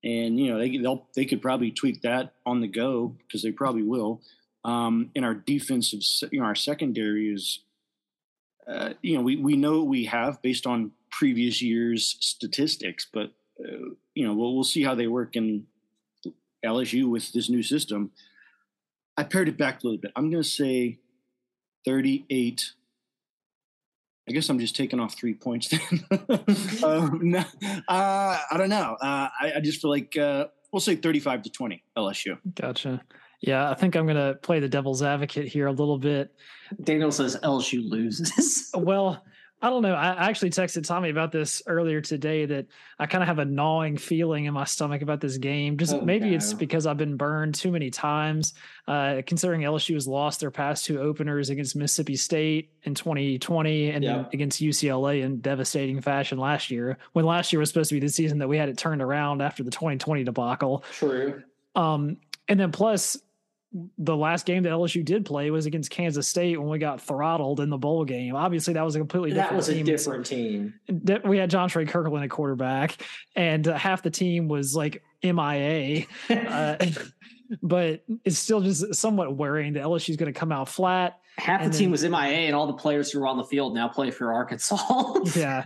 [0.04, 3.52] and you know they they they could probably tweak that on the go because they
[3.52, 4.22] probably will.
[4.66, 6.02] Um, and our defensive,
[6.32, 7.60] you know, our secondary is,
[8.68, 13.96] uh, you know, we we know we have based on previous years' statistics, but uh,
[14.16, 15.66] you know, we'll we'll see how they work in
[16.66, 18.12] LSU with this new system.
[19.16, 20.12] I pared it back a little bit.
[20.16, 21.00] I'm going to say
[21.86, 22.72] 38
[24.30, 26.06] I guess I'm just taking off three points then.
[26.84, 28.96] um, no, uh, I don't know.
[29.02, 32.38] Uh, I, I, just feel like uh, we'll say 35 to 20 LSU.
[32.54, 33.02] Gotcha.
[33.42, 36.32] Yeah, I think I'm going to play the devil's advocate here a little bit.
[36.84, 38.70] Daniel says LSU loses.
[38.76, 39.24] well,
[39.62, 39.94] I don't know.
[39.94, 42.68] I actually texted Tommy about this earlier today that
[42.98, 45.78] I kind of have a gnawing feeling in my stomach about this game.
[45.78, 46.38] Just oh, maybe no.
[46.38, 48.54] it's because I've been burned too many times.
[48.88, 54.06] Uh, considering LSU has lost their past two openers against Mississippi State in 2020 and
[54.34, 58.08] against UCLA in devastating fashion last year, when last year was supposed to be the
[58.08, 60.86] season that we had it turned around after the 2020 debacle.
[60.94, 61.44] True.
[61.76, 62.18] Um,
[62.48, 63.18] and then plus
[63.98, 67.60] the last game that LSU did play was against Kansas State when we got throttled
[67.60, 68.36] in the bowl game.
[68.36, 69.64] Obviously, that was a completely different.
[69.66, 69.86] Team.
[69.86, 70.74] That was team.
[70.90, 71.22] a different team.
[71.30, 72.98] We had Jontre Kirklin at quarterback,
[73.36, 76.06] and uh, half the team was like MIA.
[76.30, 76.78] uh,
[77.62, 81.20] but it's still just somewhat worrying that LSU is going to come out flat.
[81.38, 83.88] Half the team was MIA, and all the players who were on the field now
[83.88, 85.14] play for Arkansas.
[85.36, 85.66] yeah,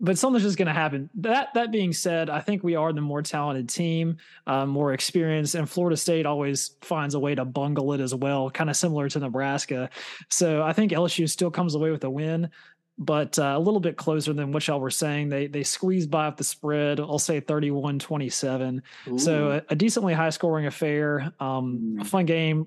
[0.00, 1.10] but something's just going to happen.
[1.16, 5.54] That that being said, I think we are the more talented team, uh, more experienced,
[5.54, 9.08] and Florida State always finds a way to bungle it as well, kind of similar
[9.10, 9.90] to Nebraska.
[10.28, 12.50] So I think LSU still comes away with a win,
[12.98, 15.28] but uh, a little bit closer than what y'all were saying.
[15.28, 16.98] They they squeezed by off the spread.
[16.98, 18.82] I'll say 31-27.
[19.18, 22.66] So a, a, decently high scoring affair, um, a fun game.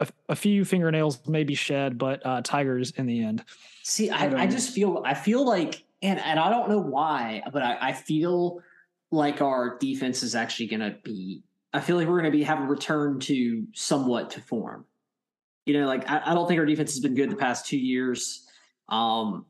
[0.00, 3.44] A, a, few fingernails may be shed, but uh, Tigers in the end.
[3.84, 7.62] See, I, I just feel I feel like and and I don't know why, but
[7.62, 8.60] I, I feel
[9.10, 11.42] like our defense is actually going to be.
[11.72, 14.84] I feel like we're going to be have a return to somewhat to form.
[15.64, 17.78] You know, like I, I don't think our defense has been good the past two
[17.78, 18.46] years.
[18.88, 19.46] Um,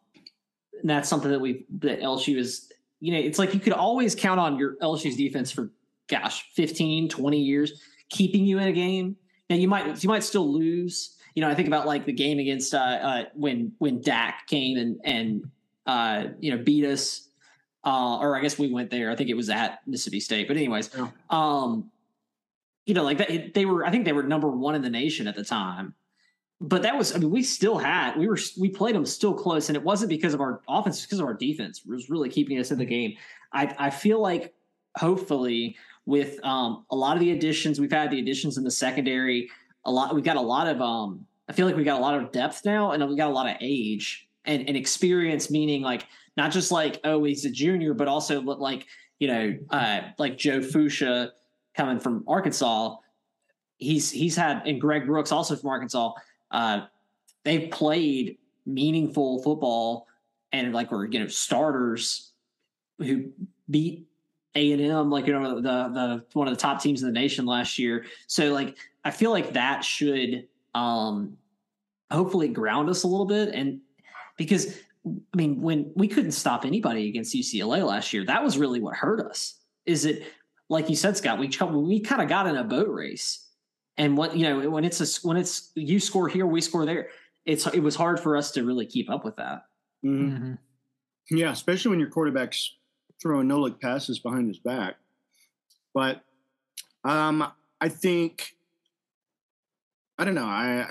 [0.80, 2.70] and that's something that we that LSU is.
[3.00, 5.72] You know, it's like you could always count on your LSU's defense for
[6.08, 7.80] gosh, 15, 20 years
[8.12, 9.16] keeping you in a game.
[9.50, 11.16] Now you might you might still lose.
[11.34, 14.76] You know, I think about like the game against uh, uh, when when Dak came
[14.76, 15.50] and and
[15.86, 17.28] uh, you know, beat us.
[17.84, 19.10] Uh, or I guess we went there.
[19.10, 20.46] I think it was at Mississippi State.
[20.46, 21.08] But anyways, yeah.
[21.30, 21.90] um,
[22.86, 23.84] you know, like that, they were.
[23.84, 25.94] I think they were number one in the nation at the time.
[26.60, 27.14] But that was.
[27.14, 28.16] I mean, we still had.
[28.16, 28.38] We were.
[28.58, 31.04] We played them still close, and it wasn't because of our offense.
[31.04, 31.82] because of our defense.
[31.84, 33.14] It was really keeping us in the game.
[33.52, 34.54] I I feel like
[34.96, 39.50] hopefully with um, a lot of the additions we've had the additions in the secondary.
[39.84, 40.14] A lot.
[40.14, 40.80] We've got a lot of.
[40.80, 43.34] Um, I feel like we got a lot of depth now, and we got a
[43.34, 47.94] lot of age and, and experience meaning like not just like oh he's a junior
[47.94, 48.86] but also like
[49.18, 51.30] you know uh, like joe foucha
[51.74, 52.96] coming from arkansas
[53.76, 56.12] he's he's had and greg brooks also from arkansas
[56.50, 56.82] uh,
[57.44, 60.06] they've played meaningful football
[60.52, 62.32] and like were you know starters
[62.98, 63.30] who
[63.70, 64.06] beat
[64.54, 67.78] a&m like you know the the one of the top teams in the nation last
[67.78, 68.04] year.
[68.26, 71.36] So like i feel like that should um
[72.10, 73.80] hopefully ground us a little bit and
[74.36, 78.80] because I mean, when we couldn't stop anybody against UCLA last year, that was really
[78.80, 79.58] what hurt us.
[79.84, 80.24] Is it
[80.68, 81.38] like you said, Scott?
[81.38, 83.48] We we kind of got in a boat race,
[83.96, 87.08] and what you know when it's a when it's you score here, we score there.
[87.44, 89.64] It's it was hard for us to really keep up with that.
[90.04, 90.36] Mm-hmm.
[90.36, 91.36] Mm-hmm.
[91.36, 92.76] Yeah, especially when your quarterback's
[93.20, 94.96] throwing no look passes behind his back.
[95.94, 96.22] But
[97.04, 98.54] um, I think
[100.18, 100.44] I don't know.
[100.44, 100.88] I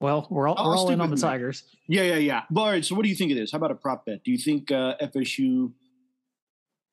[0.00, 1.64] well, we're all, we're all in on the Tigers.
[1.86, 2.42] Yeah, yeah, yeah.
[2.50, 3.52] But all right, so what do you think of this?
[3.52, 4.24] How about a prop bet?
[4.24, 5.72] Do you think uh, FSU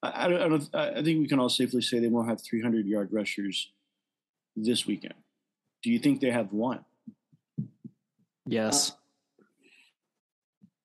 [0.03, 3.09] I, I, don't, I think we can all safely say they won't have 300 yard
[3.11, 3.71] rushers
[4.55, 5.15] this weekend.
[5.83, 6.85] Do you think they have one?
[8.45, 8.93] Yes.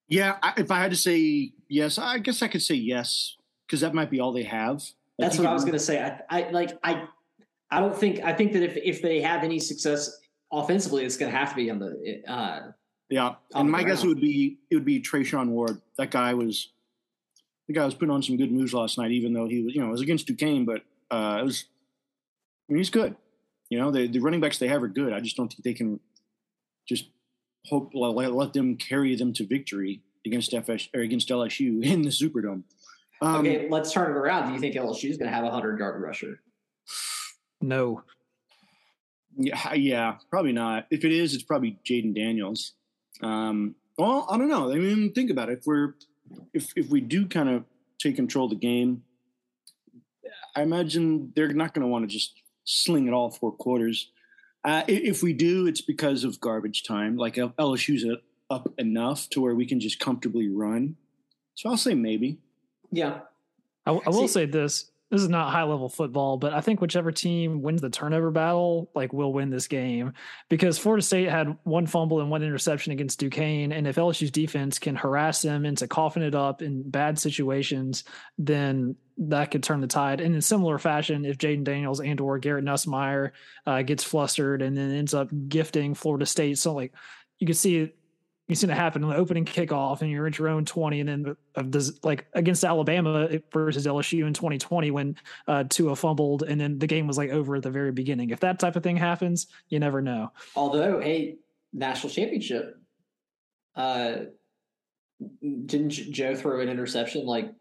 [0.09, 3.81] Yeah, I, if I had to say yes, I guess I could say yes because
[3.81, 4.83] that might be all they have.
[5.19, 6.03] That's what I was going to say.
[6.03, 7.05] I, I like I
[7.71, 10.19] I don't think I think that if if they have any success
[10.53, 12.23] offensively, it's going to have to be on the.
[12.27, 12.73] Uh,
[13.09, 15.81] yeah, and my guess it would be it would be Treshaun Ward.
[15.99, 16.69] That guy was
[17.69, 19.81] the guy was putting on some good moves last night, even though he was you
[19.81, 21.67] know it was against Duquesne, but uh, it was.
[22.69, 23.17] I mean, he's good.
[23.69, 25.13] You know, the the running backs they have are good.
[25.13, 26.01] I just don't think they can
[26.89, 27.07] just
[27.67, 32.11] hope let, let them carry them to victory against FS or against LSU in the
[32.11, 32.63] Superdome.
[33.21, 34.49] Um, okay, let's turn it around.
[34.49, 36.41] Do you think LSU is going to have a hundred yard rusher?
[37.61, 38.03] No.
[39.37, 40.87] Yeah, yeah, probably not.
[40.91, 42.73] If it is, it's probably Jayden Daniels.
[43.23, 44.71] Um, well, I don't know.
[44.71, 45.59] I mean, think about it.
[45.59, 45.95] If we're
[46.53, 47.65] if if we do kind of
[47.99, 49.03] take control of the game,
[50.57, 54.11] I imagine they're not going to want to just sling it all four quarters.
[54.65, 57.17] Uh, if we do, it's because of garbage time.
[57.17, 58.05] Like LSU's
[58.49, 60.97] up enough to where we can just comfortably run.
[61.55, 62.39] So I'll say maybe.
[62.91, 63.21] Yeah.
[63.87, 64.92] I, I will See, say this.
[65.13, 68.91] This is not high level football, but I think whichever team wins the turnover battle,
[68.95, 70.15] like will win this game
[70.49, 73.73] because Florida State had one fumble and one interception against Duquesne.
[73.73, 78.05] And if LSU's defense can harass them into coughing it up in bad situations,
[78.39, 80.23] then that could turn the tide.
[80.23, 83.33] And in similar fashion, if Jayden Daniels and or Garrett Nussmeier
[83.67, 86.95] uh, gets flustered and then ends up gifting Florida State, so like
[87.39, 87.93] you can see
[88.49, 91.09] you've seen it happen in the opening kickoff and you're at your own 20 and
[91.09, 95.17] then of this like against alabama versus lsu in 2020 when
[95.49, 98.41] uh tua fumbled and then the game was like over at the very beginning if
[98.41, 101.37] that type of thing happens you never know although a
[101.73, 102.79] national championship
[103.77, 104.17] uh
[105.67, 107.53] didn't joe throw an interception like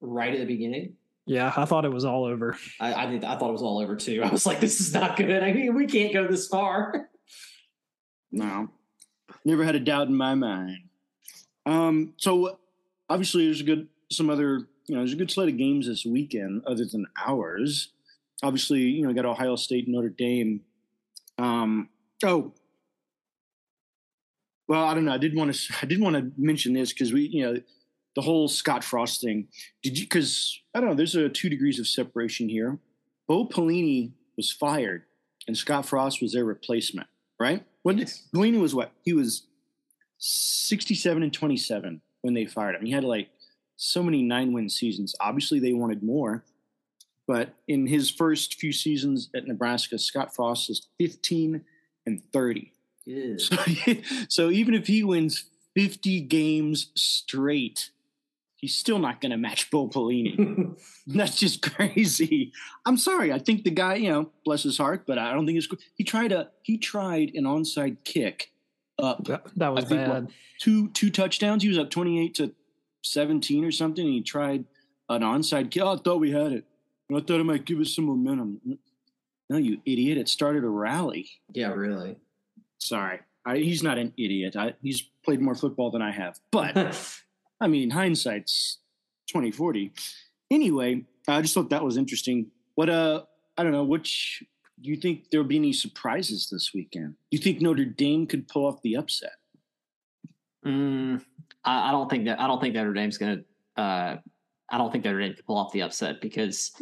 [0.00, 0.94] right at the beginning
[1.28, 2.56] yeah, I thought it was all over.
[2.78, 3.24] I, I did.
[3.24, 4.22] I thought it was all over too.
[4.22, 5.42] I was like, "This is not good.
[5.42, 7.08] I mean, we can't go this far."
[8.30, 8.70] No,
[9.44, 10.88] Never had a doubt in my mind.
[11.64, 12.58] Um, so
[13.08, 16.04] obviously, there's a good some other you know there's a good slate of games this
[16.04, 17.88] weekend other than ours.
[18.42, 20.60] Obviously, you know, got Ohio State, Notre Dame.
[21.38, 21.88] Um,
[22.24, 22.52] oh,
[24.68, 25.12] well, I don't know.
[25.12, 27.60] I did want to I did want to mention this because we you know
[28.14, 29.48] the whole Scott Frost thing.
[29.82, 30.04] Did you?
[30.04, 30.96] Because I don't know.
[30.96, 32.78] There's a two degrees of separation here.
[33.26, 35.02] Bo Pelini was fired,
[35.48, 37.08] and Scott Frost was their replacement
[37.38, 37.64] right?
[37.86, 37.98] When
[38.34, 38.90] Pelini was what?
[39.04, 39.46] He was
[40.18, 42.84] 67 and 27 when they fired him.
[42.84, 43.28] He had like
[43.76, 45.14] so many nine win seasons.
[45.20, 46.42] Obviously, they wanted more.
[47.28, 51.64] But in his first few seasons at Nebraska, Scott Frost is 15
[52.06, 52.72] and 30.
[53.38, 53.56] So,
[54.28, 55.44] so even if he wins
[55.76, 57.90] 50 games straight,
[58.56, 60.76] he's still not going to match Bo Pelini.
[61.06, 62.52] That's just crazy.
[62.84, 63.32] I'm sorry.
[63.32, 65.68] I think the guy, you know, bless his heart, but I don't think it's.
[65.94, 68.50] He tried a he tried an onside kick
[68.98, 69.24] up.
[69.24, 70.24] That, that was think, bad.
[70.24, 71.62] What, two two touchdowns.
[71.62, 72.54] He was up 28 to
[73.02, 74.04] 17 or something.
[74.04, 74.64] And he tried
[75.08, 75.82] an onside kick.
[75.82, 76.64] Oh, I thought we had it.
[77.14, 78.60] I thought it might give us some momentum.
[79.48, 80.18] No, you idiot!
[80.18, 81.28] It started a rally.
[81.52, 82.16] Yeah, really.
[82.78, 84.56] Sorry, I, he's not an idiot.
[84.56, 86.74] I, he's played more football than I have, but
[87.60, 88.78] I mean, hindsight's
[89.30, 89.92] twenty forty.
[90.50, 92.46] Anyway, I just thought that was interesting.
[92.74, 93.22] What uh,
[93.56, 93.84] I don't know.
[93.84, 94.42] Which
[94.80, 97.14] do you think there will be any surprises this weekend?
[97.30, 99.34] Do you think Notre Dame could pull off the upset?
[100.64, 101.22] Mm,
[101.64, 102.40] I, I, don't think that.
[102.40, 103.82] I don't think Notre Dame's going to.
[103.82, 104.16] Uh,
[104.68, 106.72] I don't think Notre Dame could pull off the upset because.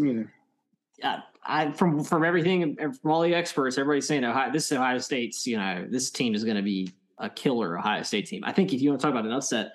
[1.02, 4.50] Uh, I from from everything from all the experts, everybody's saying Ohio.
[4.50, 5.46] This is Ohio State's.
[5.46, 8.42] You know, this team is going to be a killer Ohio State team.
[8.44, 9.72] I think if you want to talk about an upset,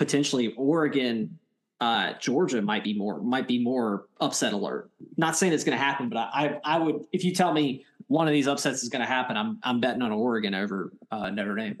[0.00, 1.38] potentially Oregon,
[1.78, 4.90] uh, Georgia might be more might be more upset alert.
[5.18, 8.26] Not saying it's going to happen, but I, I would if you tell me one
[8.26, 11.54] of these upsets is going to happen, I'm I'm betting on Oregon over uh, Notre
[11.54, 11.78] Dame.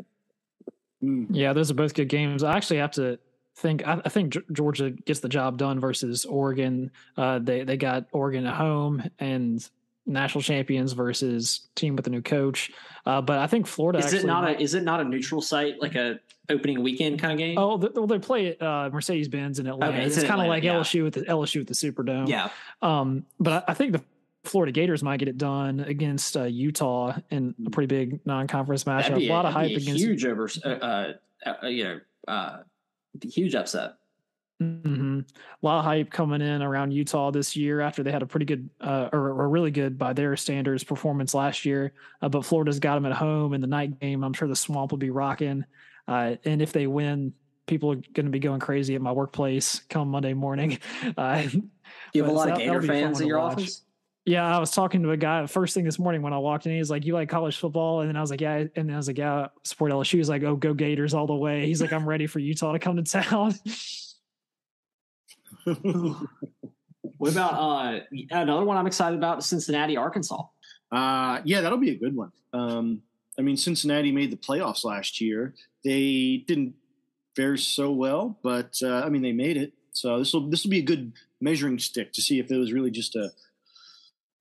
[1.00, 1.24] Hmm.
[1.30, 2.42] Yeah, those are both good games.
[2.42, 3.18] I actually have to
[3.56, 6.90] think I, I think Georgia gets the job done versus Oregon.
[7.16, 9.66] Uh, they they got Oregon at home and
[10.10, 12.70] national champions versus team with a new coach.
[13.06, 15.40] Uh, but I think Florida is it not might, a is it not a neutral
[15.40, 17.56] site like a opening weekend kind of game?
[17.56, 19.92] Oh, the, well, they play at uh, Mercedes Benz in Atlanta.
[19.92, 20.74] Okay, it's, it's kind of like yeah.
[20.74, 22.28] LSU with the LSU with the Superdome.
[22.28, 22.50] Yeah.
[22.82, 24.02] Um, but I, I, think the
[24.44, 29.16] Florida Gators might get it done against uh, Utah in a pretty big non-conference matchup.
[29.16, 31.12] A, a, lot of hype against huge over, uh, uh,
[31.46, 32.58] uh, you know, uh,
[33.22, 33.94] huge upset.
[34.60, 35.20] Mm-hmm.
[35.20, 38.44] A lot of hype coming in around Utah this year after they had a pretty
[38.44, 41.94] good uh, or, or, really good by their standards performance last year.
[42.20, 44.22] Uh, but Florida's got them at home in the night game.
[44.22, 45.64] I'm sure the swamp will be rocking.
[46.06, 47.32] Uh, and if they win,
[47.66, 50.78] people are going to be going crazy at my workplace come Monday morning.
[51.16, 51.44] Uh,
[52.12, 53.52] you have a lot of that- Gator be a fun fans at your watch.
[53.54, 53.82] office.
[54.26, 56.76] Yeah, I was talking to a guy first thing this morning when I walked in.
[56.76, 58.96] He's like, "You like college football?" And then I was like, "Yeah." And then I
[58.96, 61.80] was like, "Yeah, I support LSU." He's like, "Oh, go Gators all the way." He's
[61.80, 63.54] like, "I'm ready for Utah to come to town."
[65.64, 68.00] What about uh
[68.30, 69.44] another one I'm excited about?
[69.44, 70.42] Cincinnati, Arkansas.
[70.90, 72.32] Uh, yeah, that'll be a good one.
[72.52, 73.02] Um,
[73.38, 75.54] I mean, Cincinnati made the playoffs last year.
[75.84, 76.74] They didn't
[77.36, 79.72] fare so well, but uh, I mean, they made it.
[79.92, 82.72] So this will this will be a good measuring stick to see if it was
[82.72, 83.30] really just a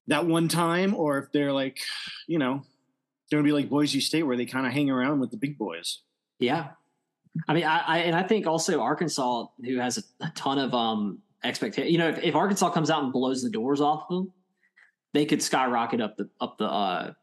[0.08, 1.80] that one time, or if they're like,
[2.28, 2.64] you know,
[3.30, 5.58] they're gonna be like Boise State, where they kind of hang around with the big
[5.58, 6.00] boys.
[6.40, 6.70] Yeah.
[7.48, 10.74] I mean, I, I and I think also Arkansas, who has a, a ton of
[10.74, 11.92] um expectation.
[11.92, 14.32] You know, if, if Arkansas comes out and blows the doors off them,
[15.14, 17.14] they could skyrocket up the up the uh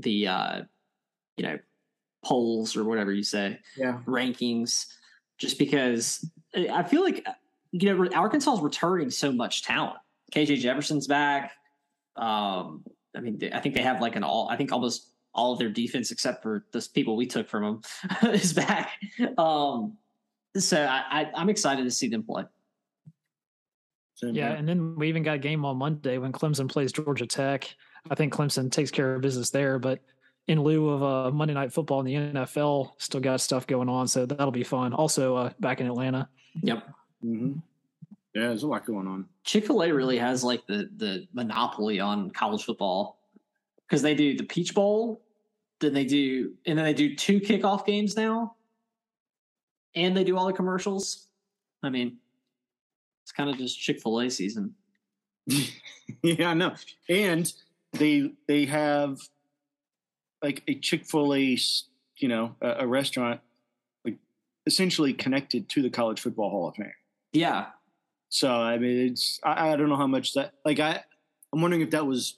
[0.00, 0.62] the uh
[1.36, 1.58] you know
[2.24, 4.86] polls or whatever you say Yeah, rankings,
[5.38, 7.26] just because I feel like
[7.72, 9.98] you know Arkansas is returning so much talent.
[10.32, 11.52] KJ Jefferson's back.
[12.16, 12.84] Um,
[13.16, 14.48] I mean, I think they have like an all.
[14.48, 17.82] I think almost all of their defense, except for the people we took from them,
[18.32, 18.92] is back.
[19.36, 19.96] Um,
[20.56, 22.44] so I, I, I'm excited to see them play.
[24.16, 24.56] Same yeah, here.
[24.56, 27.74] and then we even got a game on Monday when Clemson plays Georgia Tech.
[28.10, 30.00] I think Clemson takes care of business there, but
[30.46, 34.06] in lieu of uh, Monday Night Football in the NFL, still got stuff going on,
[34.06, 34.92] so that'll be fun.
[34.92, 36.28] Also, uh, back in Atlanta.
[36.62, 36.88] Yep.
[37.24, 37.62] Mhm.
[38.34, 39.26] yeah, there's a lot going on.
[39.42, 43.18] Chick Fil A really has like the the monopoly on college football
[43.88, 45.20] because they do the Peach Bowl,
[45.84, 48.56] then they do, and then they do two kickoff games now,
[49.94, 51.28] and they do all the commercials.
[51.82, 52.18] I mean,
[53.22, 54.74] it's kind of just Chick Fil A season.
[56.22, 56.74] yeah, I know.
[57.08, 57.52] And
[57.92, 59.18] they they have
[60.42, 61.58] like a Chick Fil A,
[62.18, 63.40] you know, a, a restaurant
[64.04, 64.18] like
[64.66, 66.92] essentially connected to the College Football Hall of Fame.
[67.32, 67.66] Yeah,
[68.28, 71.02] So I mean, it's I, I don't know how much that like I
[71.52, 72.36] I'm wondering if that was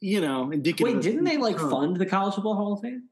[0.00, 0.94] you know indicative.
[0.94, 3.04] wait, didn't they like fund the College Football Hall of Fame?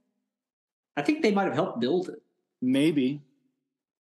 [0.96, 2.22] I think they might have helped build it.
[2.62, 3.22] Maybe.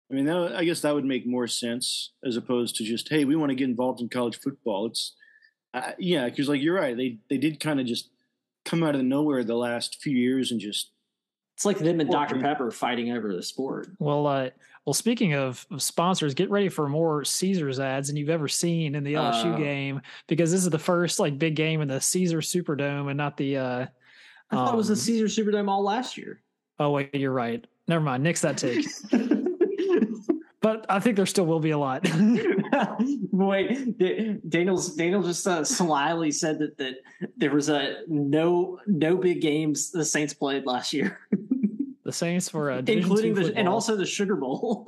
[0.09, 3.23] I mean, that, I guess that would make more sense as opposed to just, hey,
[3.23, 4.87] we want to get involved in college football.
[4.87, 5.13] It's,
[5.73, 8.09] uh, yeah, because like you're right, they they did kind of just
[8.65, 10.91] come out of nowhere the last few years and just
[11.55, 12.41] It's like them and Well, Dr.
[12.41, 13.87] Pepper fighting over the sport.
[13.99, 14.49] Well, uh,
[14.85, 18.95] well, speaking of, of sponsors, get ready for more Caesars ads than you've ever seen
[18.95, 19.57] in the LSU Uh.
[19.57, 23.37] game because this is the first like big game in the Caesar Superdome and not
[23.37, 23.57] the.
[23.57, 23.85] Uh,
[24.49, 26.41] I thought it was the um, Caesar Superdome all last year.
[26.79, 27.65] Oh wait, you're right.
[27.87, 28.23] Never mind.
[28.23, 28.85] Nix that take.
[30.61, 32.07] but I think there still will be a lot.
[33.31, 36.95] Wait, Da- Daniel's Daniel just uh, slyly said that that
[37.37, 41.19] there was a no no big games the Saints played last year,
[42.11, 44.85] the Saints for uh, including two the and also the Sugar Bowl.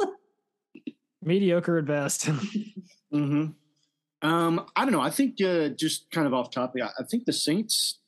[1.22, 2.26] mediocre at best.
[3.12, 3.46] hmm
[4.22, 5.02] Um, I don't know.
[5.02, 6.82] I think uh, just kind of off topic.
[6.84, 8.00] I, I think the Saints.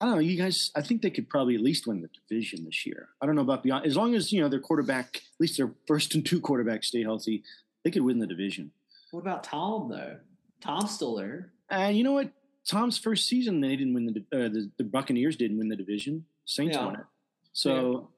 [0.00, 0.20] I don't know.
[0.20, 0.70] You guys.
[0.74, 3.08] I think they could probably at least win the division this year.
[3.20, 3.86] I don't know about beyond.
[3.86, 7.02] As long as you know their quarterback, at least their first and two quarterbacks stay
[7.02, 7.42] healthy,
[7.84, 8.70] they could win the division.
[9.10, 10.16] what about Tom though?
[10.60, 11.52] Tom's still there.
[11.70, 12.30] And you know what?
[12.66, 16.24] Tom's first season, they didn't win the uh, the, the Buccaneers didn't win the division.
[16.44, 16.84] Saints Yeah.
[16.84, 17.06] won it.
[17.52, 18.10] So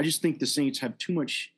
[0.00, 1.52] I just think the Saints have too much.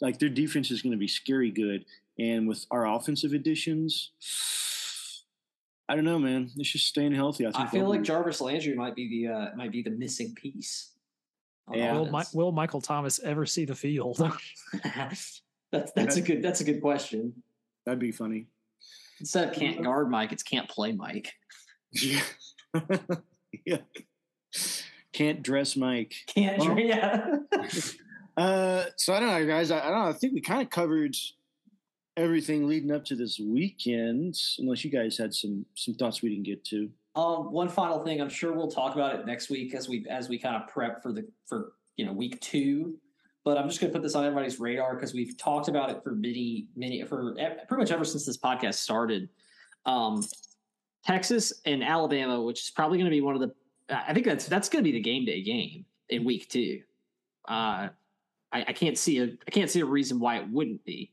[0.00, 1.84] Like their defense is going to be scary good,
[2.18, 4.10] and with our offensive additions,
[5.88, 6.50] I don't know, man.
[6.56, 7.46] It's just staying healthy.
[7.46, 9.90] I, think I feel like be- Jarvis Landry might be the uh, might be the
[9.90, 10.90] missing piece.
[11.72, 11.94] Yeah.
[11.94, 12.34] will, offense.
[12.34, 14.18] Mi- will Michael Thomas ever see the field?
[14.84, 17.32] that's that's a good that's a good question.
[17.84, 18.46] that'd be funny.
[19.20, 21.32] Instead of can't guard Mike, it's can't play Mike.
[21.92, 22.20] Yeah.
[23.64, 23.78] yeah.
[25.16, 26.14] Can't dress Mike.
[26.26, 27.36] Can't Well- yeah.
[28.36, 29.70] Uh, so I don't know, guys.
[29.70, 30.10] I, I don't know.
[30.10, 31.16] I think we kind of covered
[32.18, 36.44] everything leading up to this weekend, unless you guys had some some thoughts we didn't
[36.44, 36.90] get to.
[37.14, 40.28] Um, one final thing, I'm sure we'll talk about it next week as we as
[40.28, 42.98] we kind of prep for the for you know week two.
[43.42, 46.02] But I'm just going to put this on everybody's radar because we've talked about it
[46.04, 49.30] for many many for pretty much ever since this podcast started.
[49.86, 50.22] Um,
[51.06, 53.54] Texas and Alabama, which is probably going to be one of the,
[53.88, 56.82] I think that's that's going to be the game day game in week two.
[57.48, 57.88] Uh,
[58.52, 61.12] I, I can't see a I can't see a reason why it wouldn't be.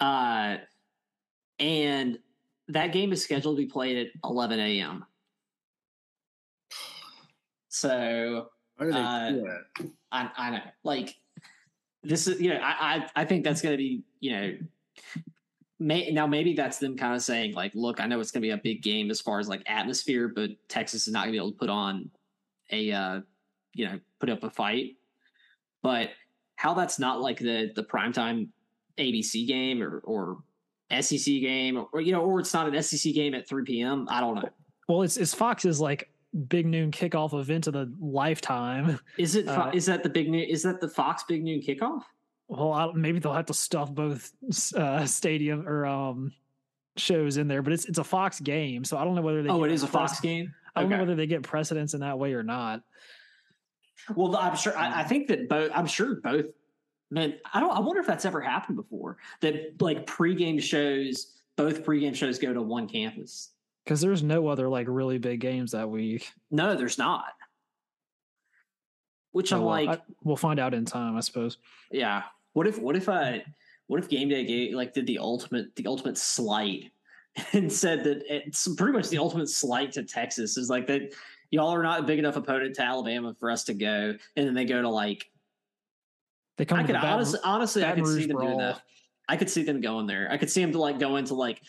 [0.00, 0.56] Uh,
[1.58, 2.18] and
[2.68, 5.04] that game is scheduled to be played at 11 a.m.
[7.68, 9.88] So Why do they Uh.
[10.10, 11.14] I, I know, like
[12.02, 14.56] this is, you know, I, I, I think that's going to be, you know,
[15.86, 18.46] may, now maybe that's them kind of saying like, look, I know it's going to
[18.46, 21.32] be a big game as far as like atmosphere, but Texas is not going to
[21.32, 22.10] be able to put on
[22.70, 23.20] a, uh,
[23.74, 24.96] you know, put up a fight.
[25.82, 26.10] But
[26.56, 28.48] how that's not like the the primetime
[28.98, 30.38] ABC game or or
[31.00, 34.06] SEC game or, or you know or it's not an SEC game at 3 p.m.
[34.10, 34.48] I don't know.
[34.88, 36.10] Well, it's it's Fox's like
[36.48, 38.98] big noon kickoff event of the lifetime.
[39.18, 42.02] Is it uh, is that the big noon is that the Fox big noon kickoff?
[42.52, 44.30] Well, maybe they'll have to stuff both
[44.76, 46.32] uh, stadium or um
[46.96, 49.48] shows in there, but it's it's a Fox game, so I don't know whether they.
[49.48, 50.54] Oh, it is a Fox game.
[50.74, 50.96] I don't okay.
[50.96, 52.82] know whether they get precedence in that way or not.
[54.14, 54.76] Well, I'm sure.
[54.76, 55.70] I, I think that both.
[55.74, 56.46] I'm sure both.
[57.10, 57.70] Man, I don't.
[57.70, 59.16] I wonder if that's ever happened before.
[59.40, 63.50] That like pregame shows, both pregame shows go to one campus.
[63.84, 66.30] Because there's no other like really big games that week.
[66.50, 67.32] No, there's not.
[69.32, 71.56] Which oh, I'm like, I, we'll find out in time, I suppose.
[71.90, 72.24] Yeah.
[72.52, 72.78] What if?
[72.78, 73.44] What if I?
[73.86, 76.92] What if game day gave, like did the ultimate the ultimate slight
[77.52, 81.12] and said that it's pretty much the ultimate slight to Texas is like that
[81.50, 84.54] y'all are not a big enough opponent to Alabama for us to go, and then
[84.54, 85.30] they go to like.
[86.58, 86.80] They come.
[86.80, 88.82] I could honestly, honestly, I could see them doing that.
[89.28, 90.28] I could see them going there.
[90.30, 91.62] I could see them to like go into like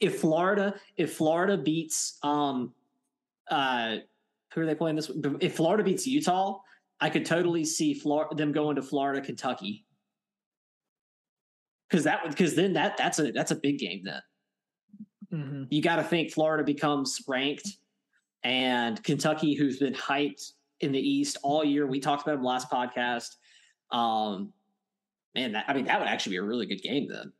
[0.00, 2.74] if Florida if Florida beats um
[3.50, 3.96] uh
[4.52, 5.10] who are they playing this?
[5.40, 6.60] If Florida beats Utah,
[7.00, 9.86] I could totally see Florida them going to Florida Kentucky
[11.88, 14.22] because that would because then that that's a that's a big game then.
[15.32, 15.64] Mm-hmm.
[15.70, 17.68] You got to think Florida becomes ranked
[18.42, 21.86] and Kentucky, who's been hyped in the East all year.
[21.86, 23.36] We talked about him last podcast.
[23.90, 24.52] Um,
[25.34, 27.32] man, that, I mean, that would actually be a really good game then.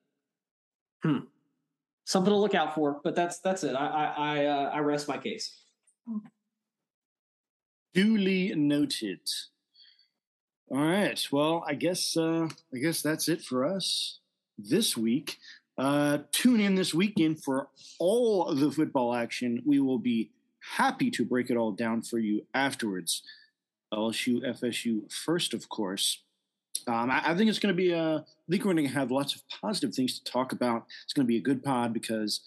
[1.02, 1.24] Hmm.
[2.04, 3.74] Something to look out for, but that's that's it.
[3.74, 5.62] I I I, uh, I rest my case.
[7.94, 9.20] Duly noted.
[10.70, 11.26] All right.
[11.30, 14.20] Well, I guess uh, I guess that's it for us
[14.58, 15.38] this week.
[15.78, 19.62] Uh, tune in this weekend for all the football action.
[19.64, 20.30] We will be
[20.76, 23.22] happy to break it all down for you afterwards.
[23.94, 26.22] LSU, FSU first, of course.
[26.86, 28.16] Um, I, I, think it's going to be a.
[28.16, 30.84] I think we're going to have lots of positive things to talk about.
[31.04, 32.40] It's going to be a good pod because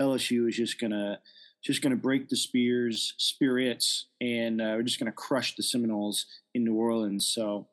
[0.00, 1.18] LSU is just going to
[1.62, 5.62] just going to break the spears spirits, and uh, we're just going to crush the
[5.62, 7.26] Seminoles in New Orleans.
[7.26, 7.66] So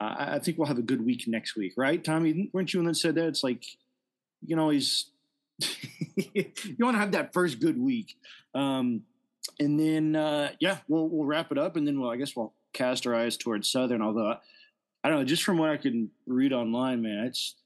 [0.00, 2.50] uh, I think we'll have a good week next week, right, Tommy?
[2.52, 3.28] Weren't you one that said that?
[3.28, 3.64] It's like
[4.44, 5.10] you know he's
[6.34, 8.16] you want to have that first good week.
[8.54, 9.02] Um,
[9.58, 12.54] and then uh, yeah, we'll we'll wrap it up, and then we'll I guess we'll
[12.72, 14.02] cast our eyes towards Southern.
[14.02, 14.36] Although
[15.04, 17.56] I don't know, just from what I can read online, man, it's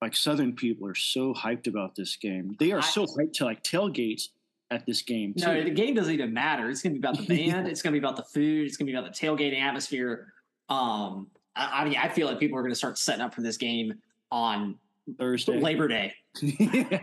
[0.00, 2.56] like Southern people are so hyped about this game.
[2.58, 4.28] They are I, so hyped to like tailgates
[4.70, 5.34] at this game.
[5.34, 5.46] Too.
[5.46, 6.68] No, the game doesn't even matter.
[6.68, 7.68] It's going to be about the band.
[7.68, 8.66] it's going to be about the food.
[8.66, 10.32] It's going to be about the tailgating atmosphere.
[10.68, 13.42] Um, I, I mean, I feel like people are going to start setting up for
[13.42, 13.94] this game
[14.30, 14.76] on
[15.18, 16.14] Thursday, Labor Day.
[16.42, 17.00] and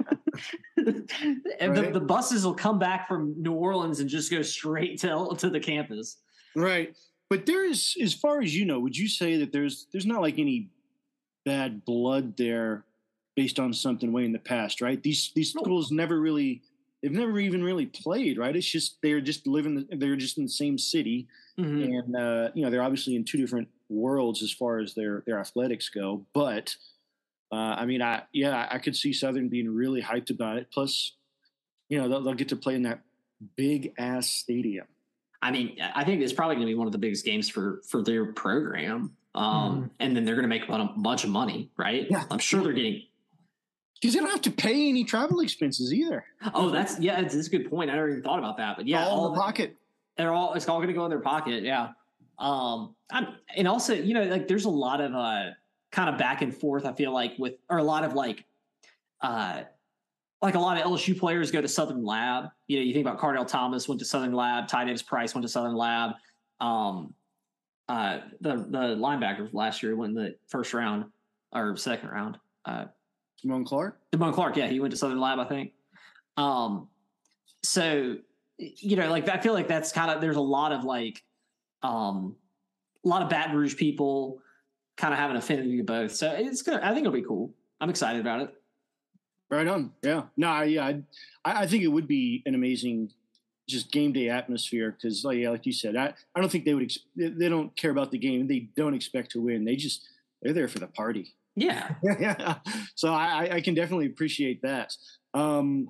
[0.77, 1.75] right.
[1.75, 5.49] the, the buses will come back from New Orleans and just go straight to to
[5.49, 6.17] the campus.
[6.55, 6.95] Right.
[7.29, 10.21] But there is, as far as you know, would you say that there's there's not
[10.21, 10.69] like any
[11.45, 12.85] bad blood there
[13.35, 15.01] based on something way in the past, right?
[15.01, 16.61] These these schools never really
[17.03, 18.55] they've never even really played, right?
[18.55, 21.27] It's just they're just living they're just in the same city,
[21.59, 21.83] mm-hmm.
[21.83, 25.39] and uh, you know they're obviously in two different worlds as far as their their
[25.39, 26.75] athletics go, but
[27.53, 30.69] uh, I mean, I yeah, I could see Southern being really hyped about it.
[30.73, 31.11] Plus,
[31.87, 33.01] you know, they'll, they'll get to play in that
[33.55, 34.87] big ass stadium.
[35.39, 37.81] I mean, I think it's probably going to be one of the biggest games for
[37.87, 39.15] for their program.
[39.35, 39.89] Um, mm.
[39.99, 42.07] And then they're going to make a bunch of money, right?
[42.09, 42.23] Yeah.
[42.31, 43.03] I'm sure they're getting
[44.03, 46.25] because they don't have to pay any travel expenses either.
[46.53, 47.89] Oh, that's yeah, that's, that's a good point.
[47.89, 49.77] I never even thought about that, but yeah, all, all in the pocket.
[50.17, 51.63] They're all it's all going to go in their pocket.
[51.63, 51.91] Yeah.
[52.37, 55.51] Um, I'm, and also, you know, like there's a lot of uh
[55.93, 56.85] kind of back and forth.
[56.85, 58.43] I feel like with or a lot of like,
[59.21, 59.61] uh,
[60.41, 62.49] like a lot of LSU players go to Southern Lab.
[62.67, 65.43] You know, you think about Kardell Thomas went to Southern Lab, Ty Davis Price went
[65.43, 66.11] to Southern Lab.
[66.59, 67.13] Um,
[67.87, 71.05] uh, the the linebacker last year went in the first round
[71.53, 72.37] or second round.
[72.65, 72.85] Uh,
[73.45, 73.99] Damone Clark.
[74.11, 75.73] Damone Clark, yeah, he went to Southern Lab, I think.
[76.37, 76.87] Um,
[77.63, 78.17] so
[78.57, 81.23] you know, like I feel like that's kind of there's a lot of like,
[81.81, 82.35] um,
[83.03, 84.41] a lot of Baton Rouge people
[84.95, 86.13] kind of have an affinity to both.
[86.13, 86.79] So it's gonna.
[86.83, 87.53] I think it'll be cool.
[87.81, 88.53] I'm excited about it.
[89.49, 89.91] Right on.
[90.01, 90.23] Yeah.
[90.37, 90.61] No.
[90.61, 90.85] Yeah.
[90.85, 91.03] I,
[91.43, 93.11] I think it would be an amazing,
[93.67, 96.73] just game day atmosphere because, like, yeah, like you said, I, I don't think they
[96.73, 96.83] would.
[96.83, 98.47] Ex- they don't care about the game.
[98.47, 99.65] They don't expect to win.
[99.65, 100.07] They just
[100.41, 101.35] they're there for the party.
[101.55, 101.95] Yeah.
[102.19, 102.55] yeah.
[102.95, 104.95] So I, I can definitely appreciate that.
[105.33, 105.89] Um,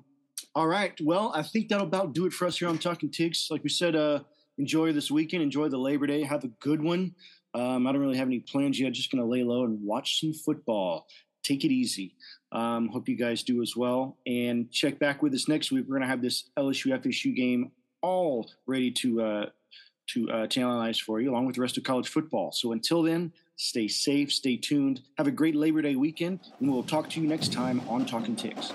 [0.54, 0.98] all right.
[1.00, 3.48] Well, I think that'll about do it for us here on Talking Tigs.
[3.50, 4.20] Like we said, uh,
[4.58, 5.42] enjoy this weekend.
[5.42, 6.22] Enjoy the Labor Day.
[6.22, 7.14] Have a good one.
[7.54, 8.92] Um, I don't really have any plans yet.
[8.92, 11.06] Just going to lay low and watch some football.
[11.42, 12.14] Take it easy.
[12.52, 14.16] Um, hope you guys do as well.
[14.26, 15.84] And check back with us next week.
[15.86, 19.46] We're going to have this LSU FSU game all ready to uh,
[20.08, 22.52] to uh, to analyze for you, along with the rest of college football.
[22.52, 25.02] So until then, Stay safe, stay tuned.
[25.16, 28.34] Have a great Labor Day weekend, and we'll talk to you next time on Talking
[28.34, 28.72] Tigs.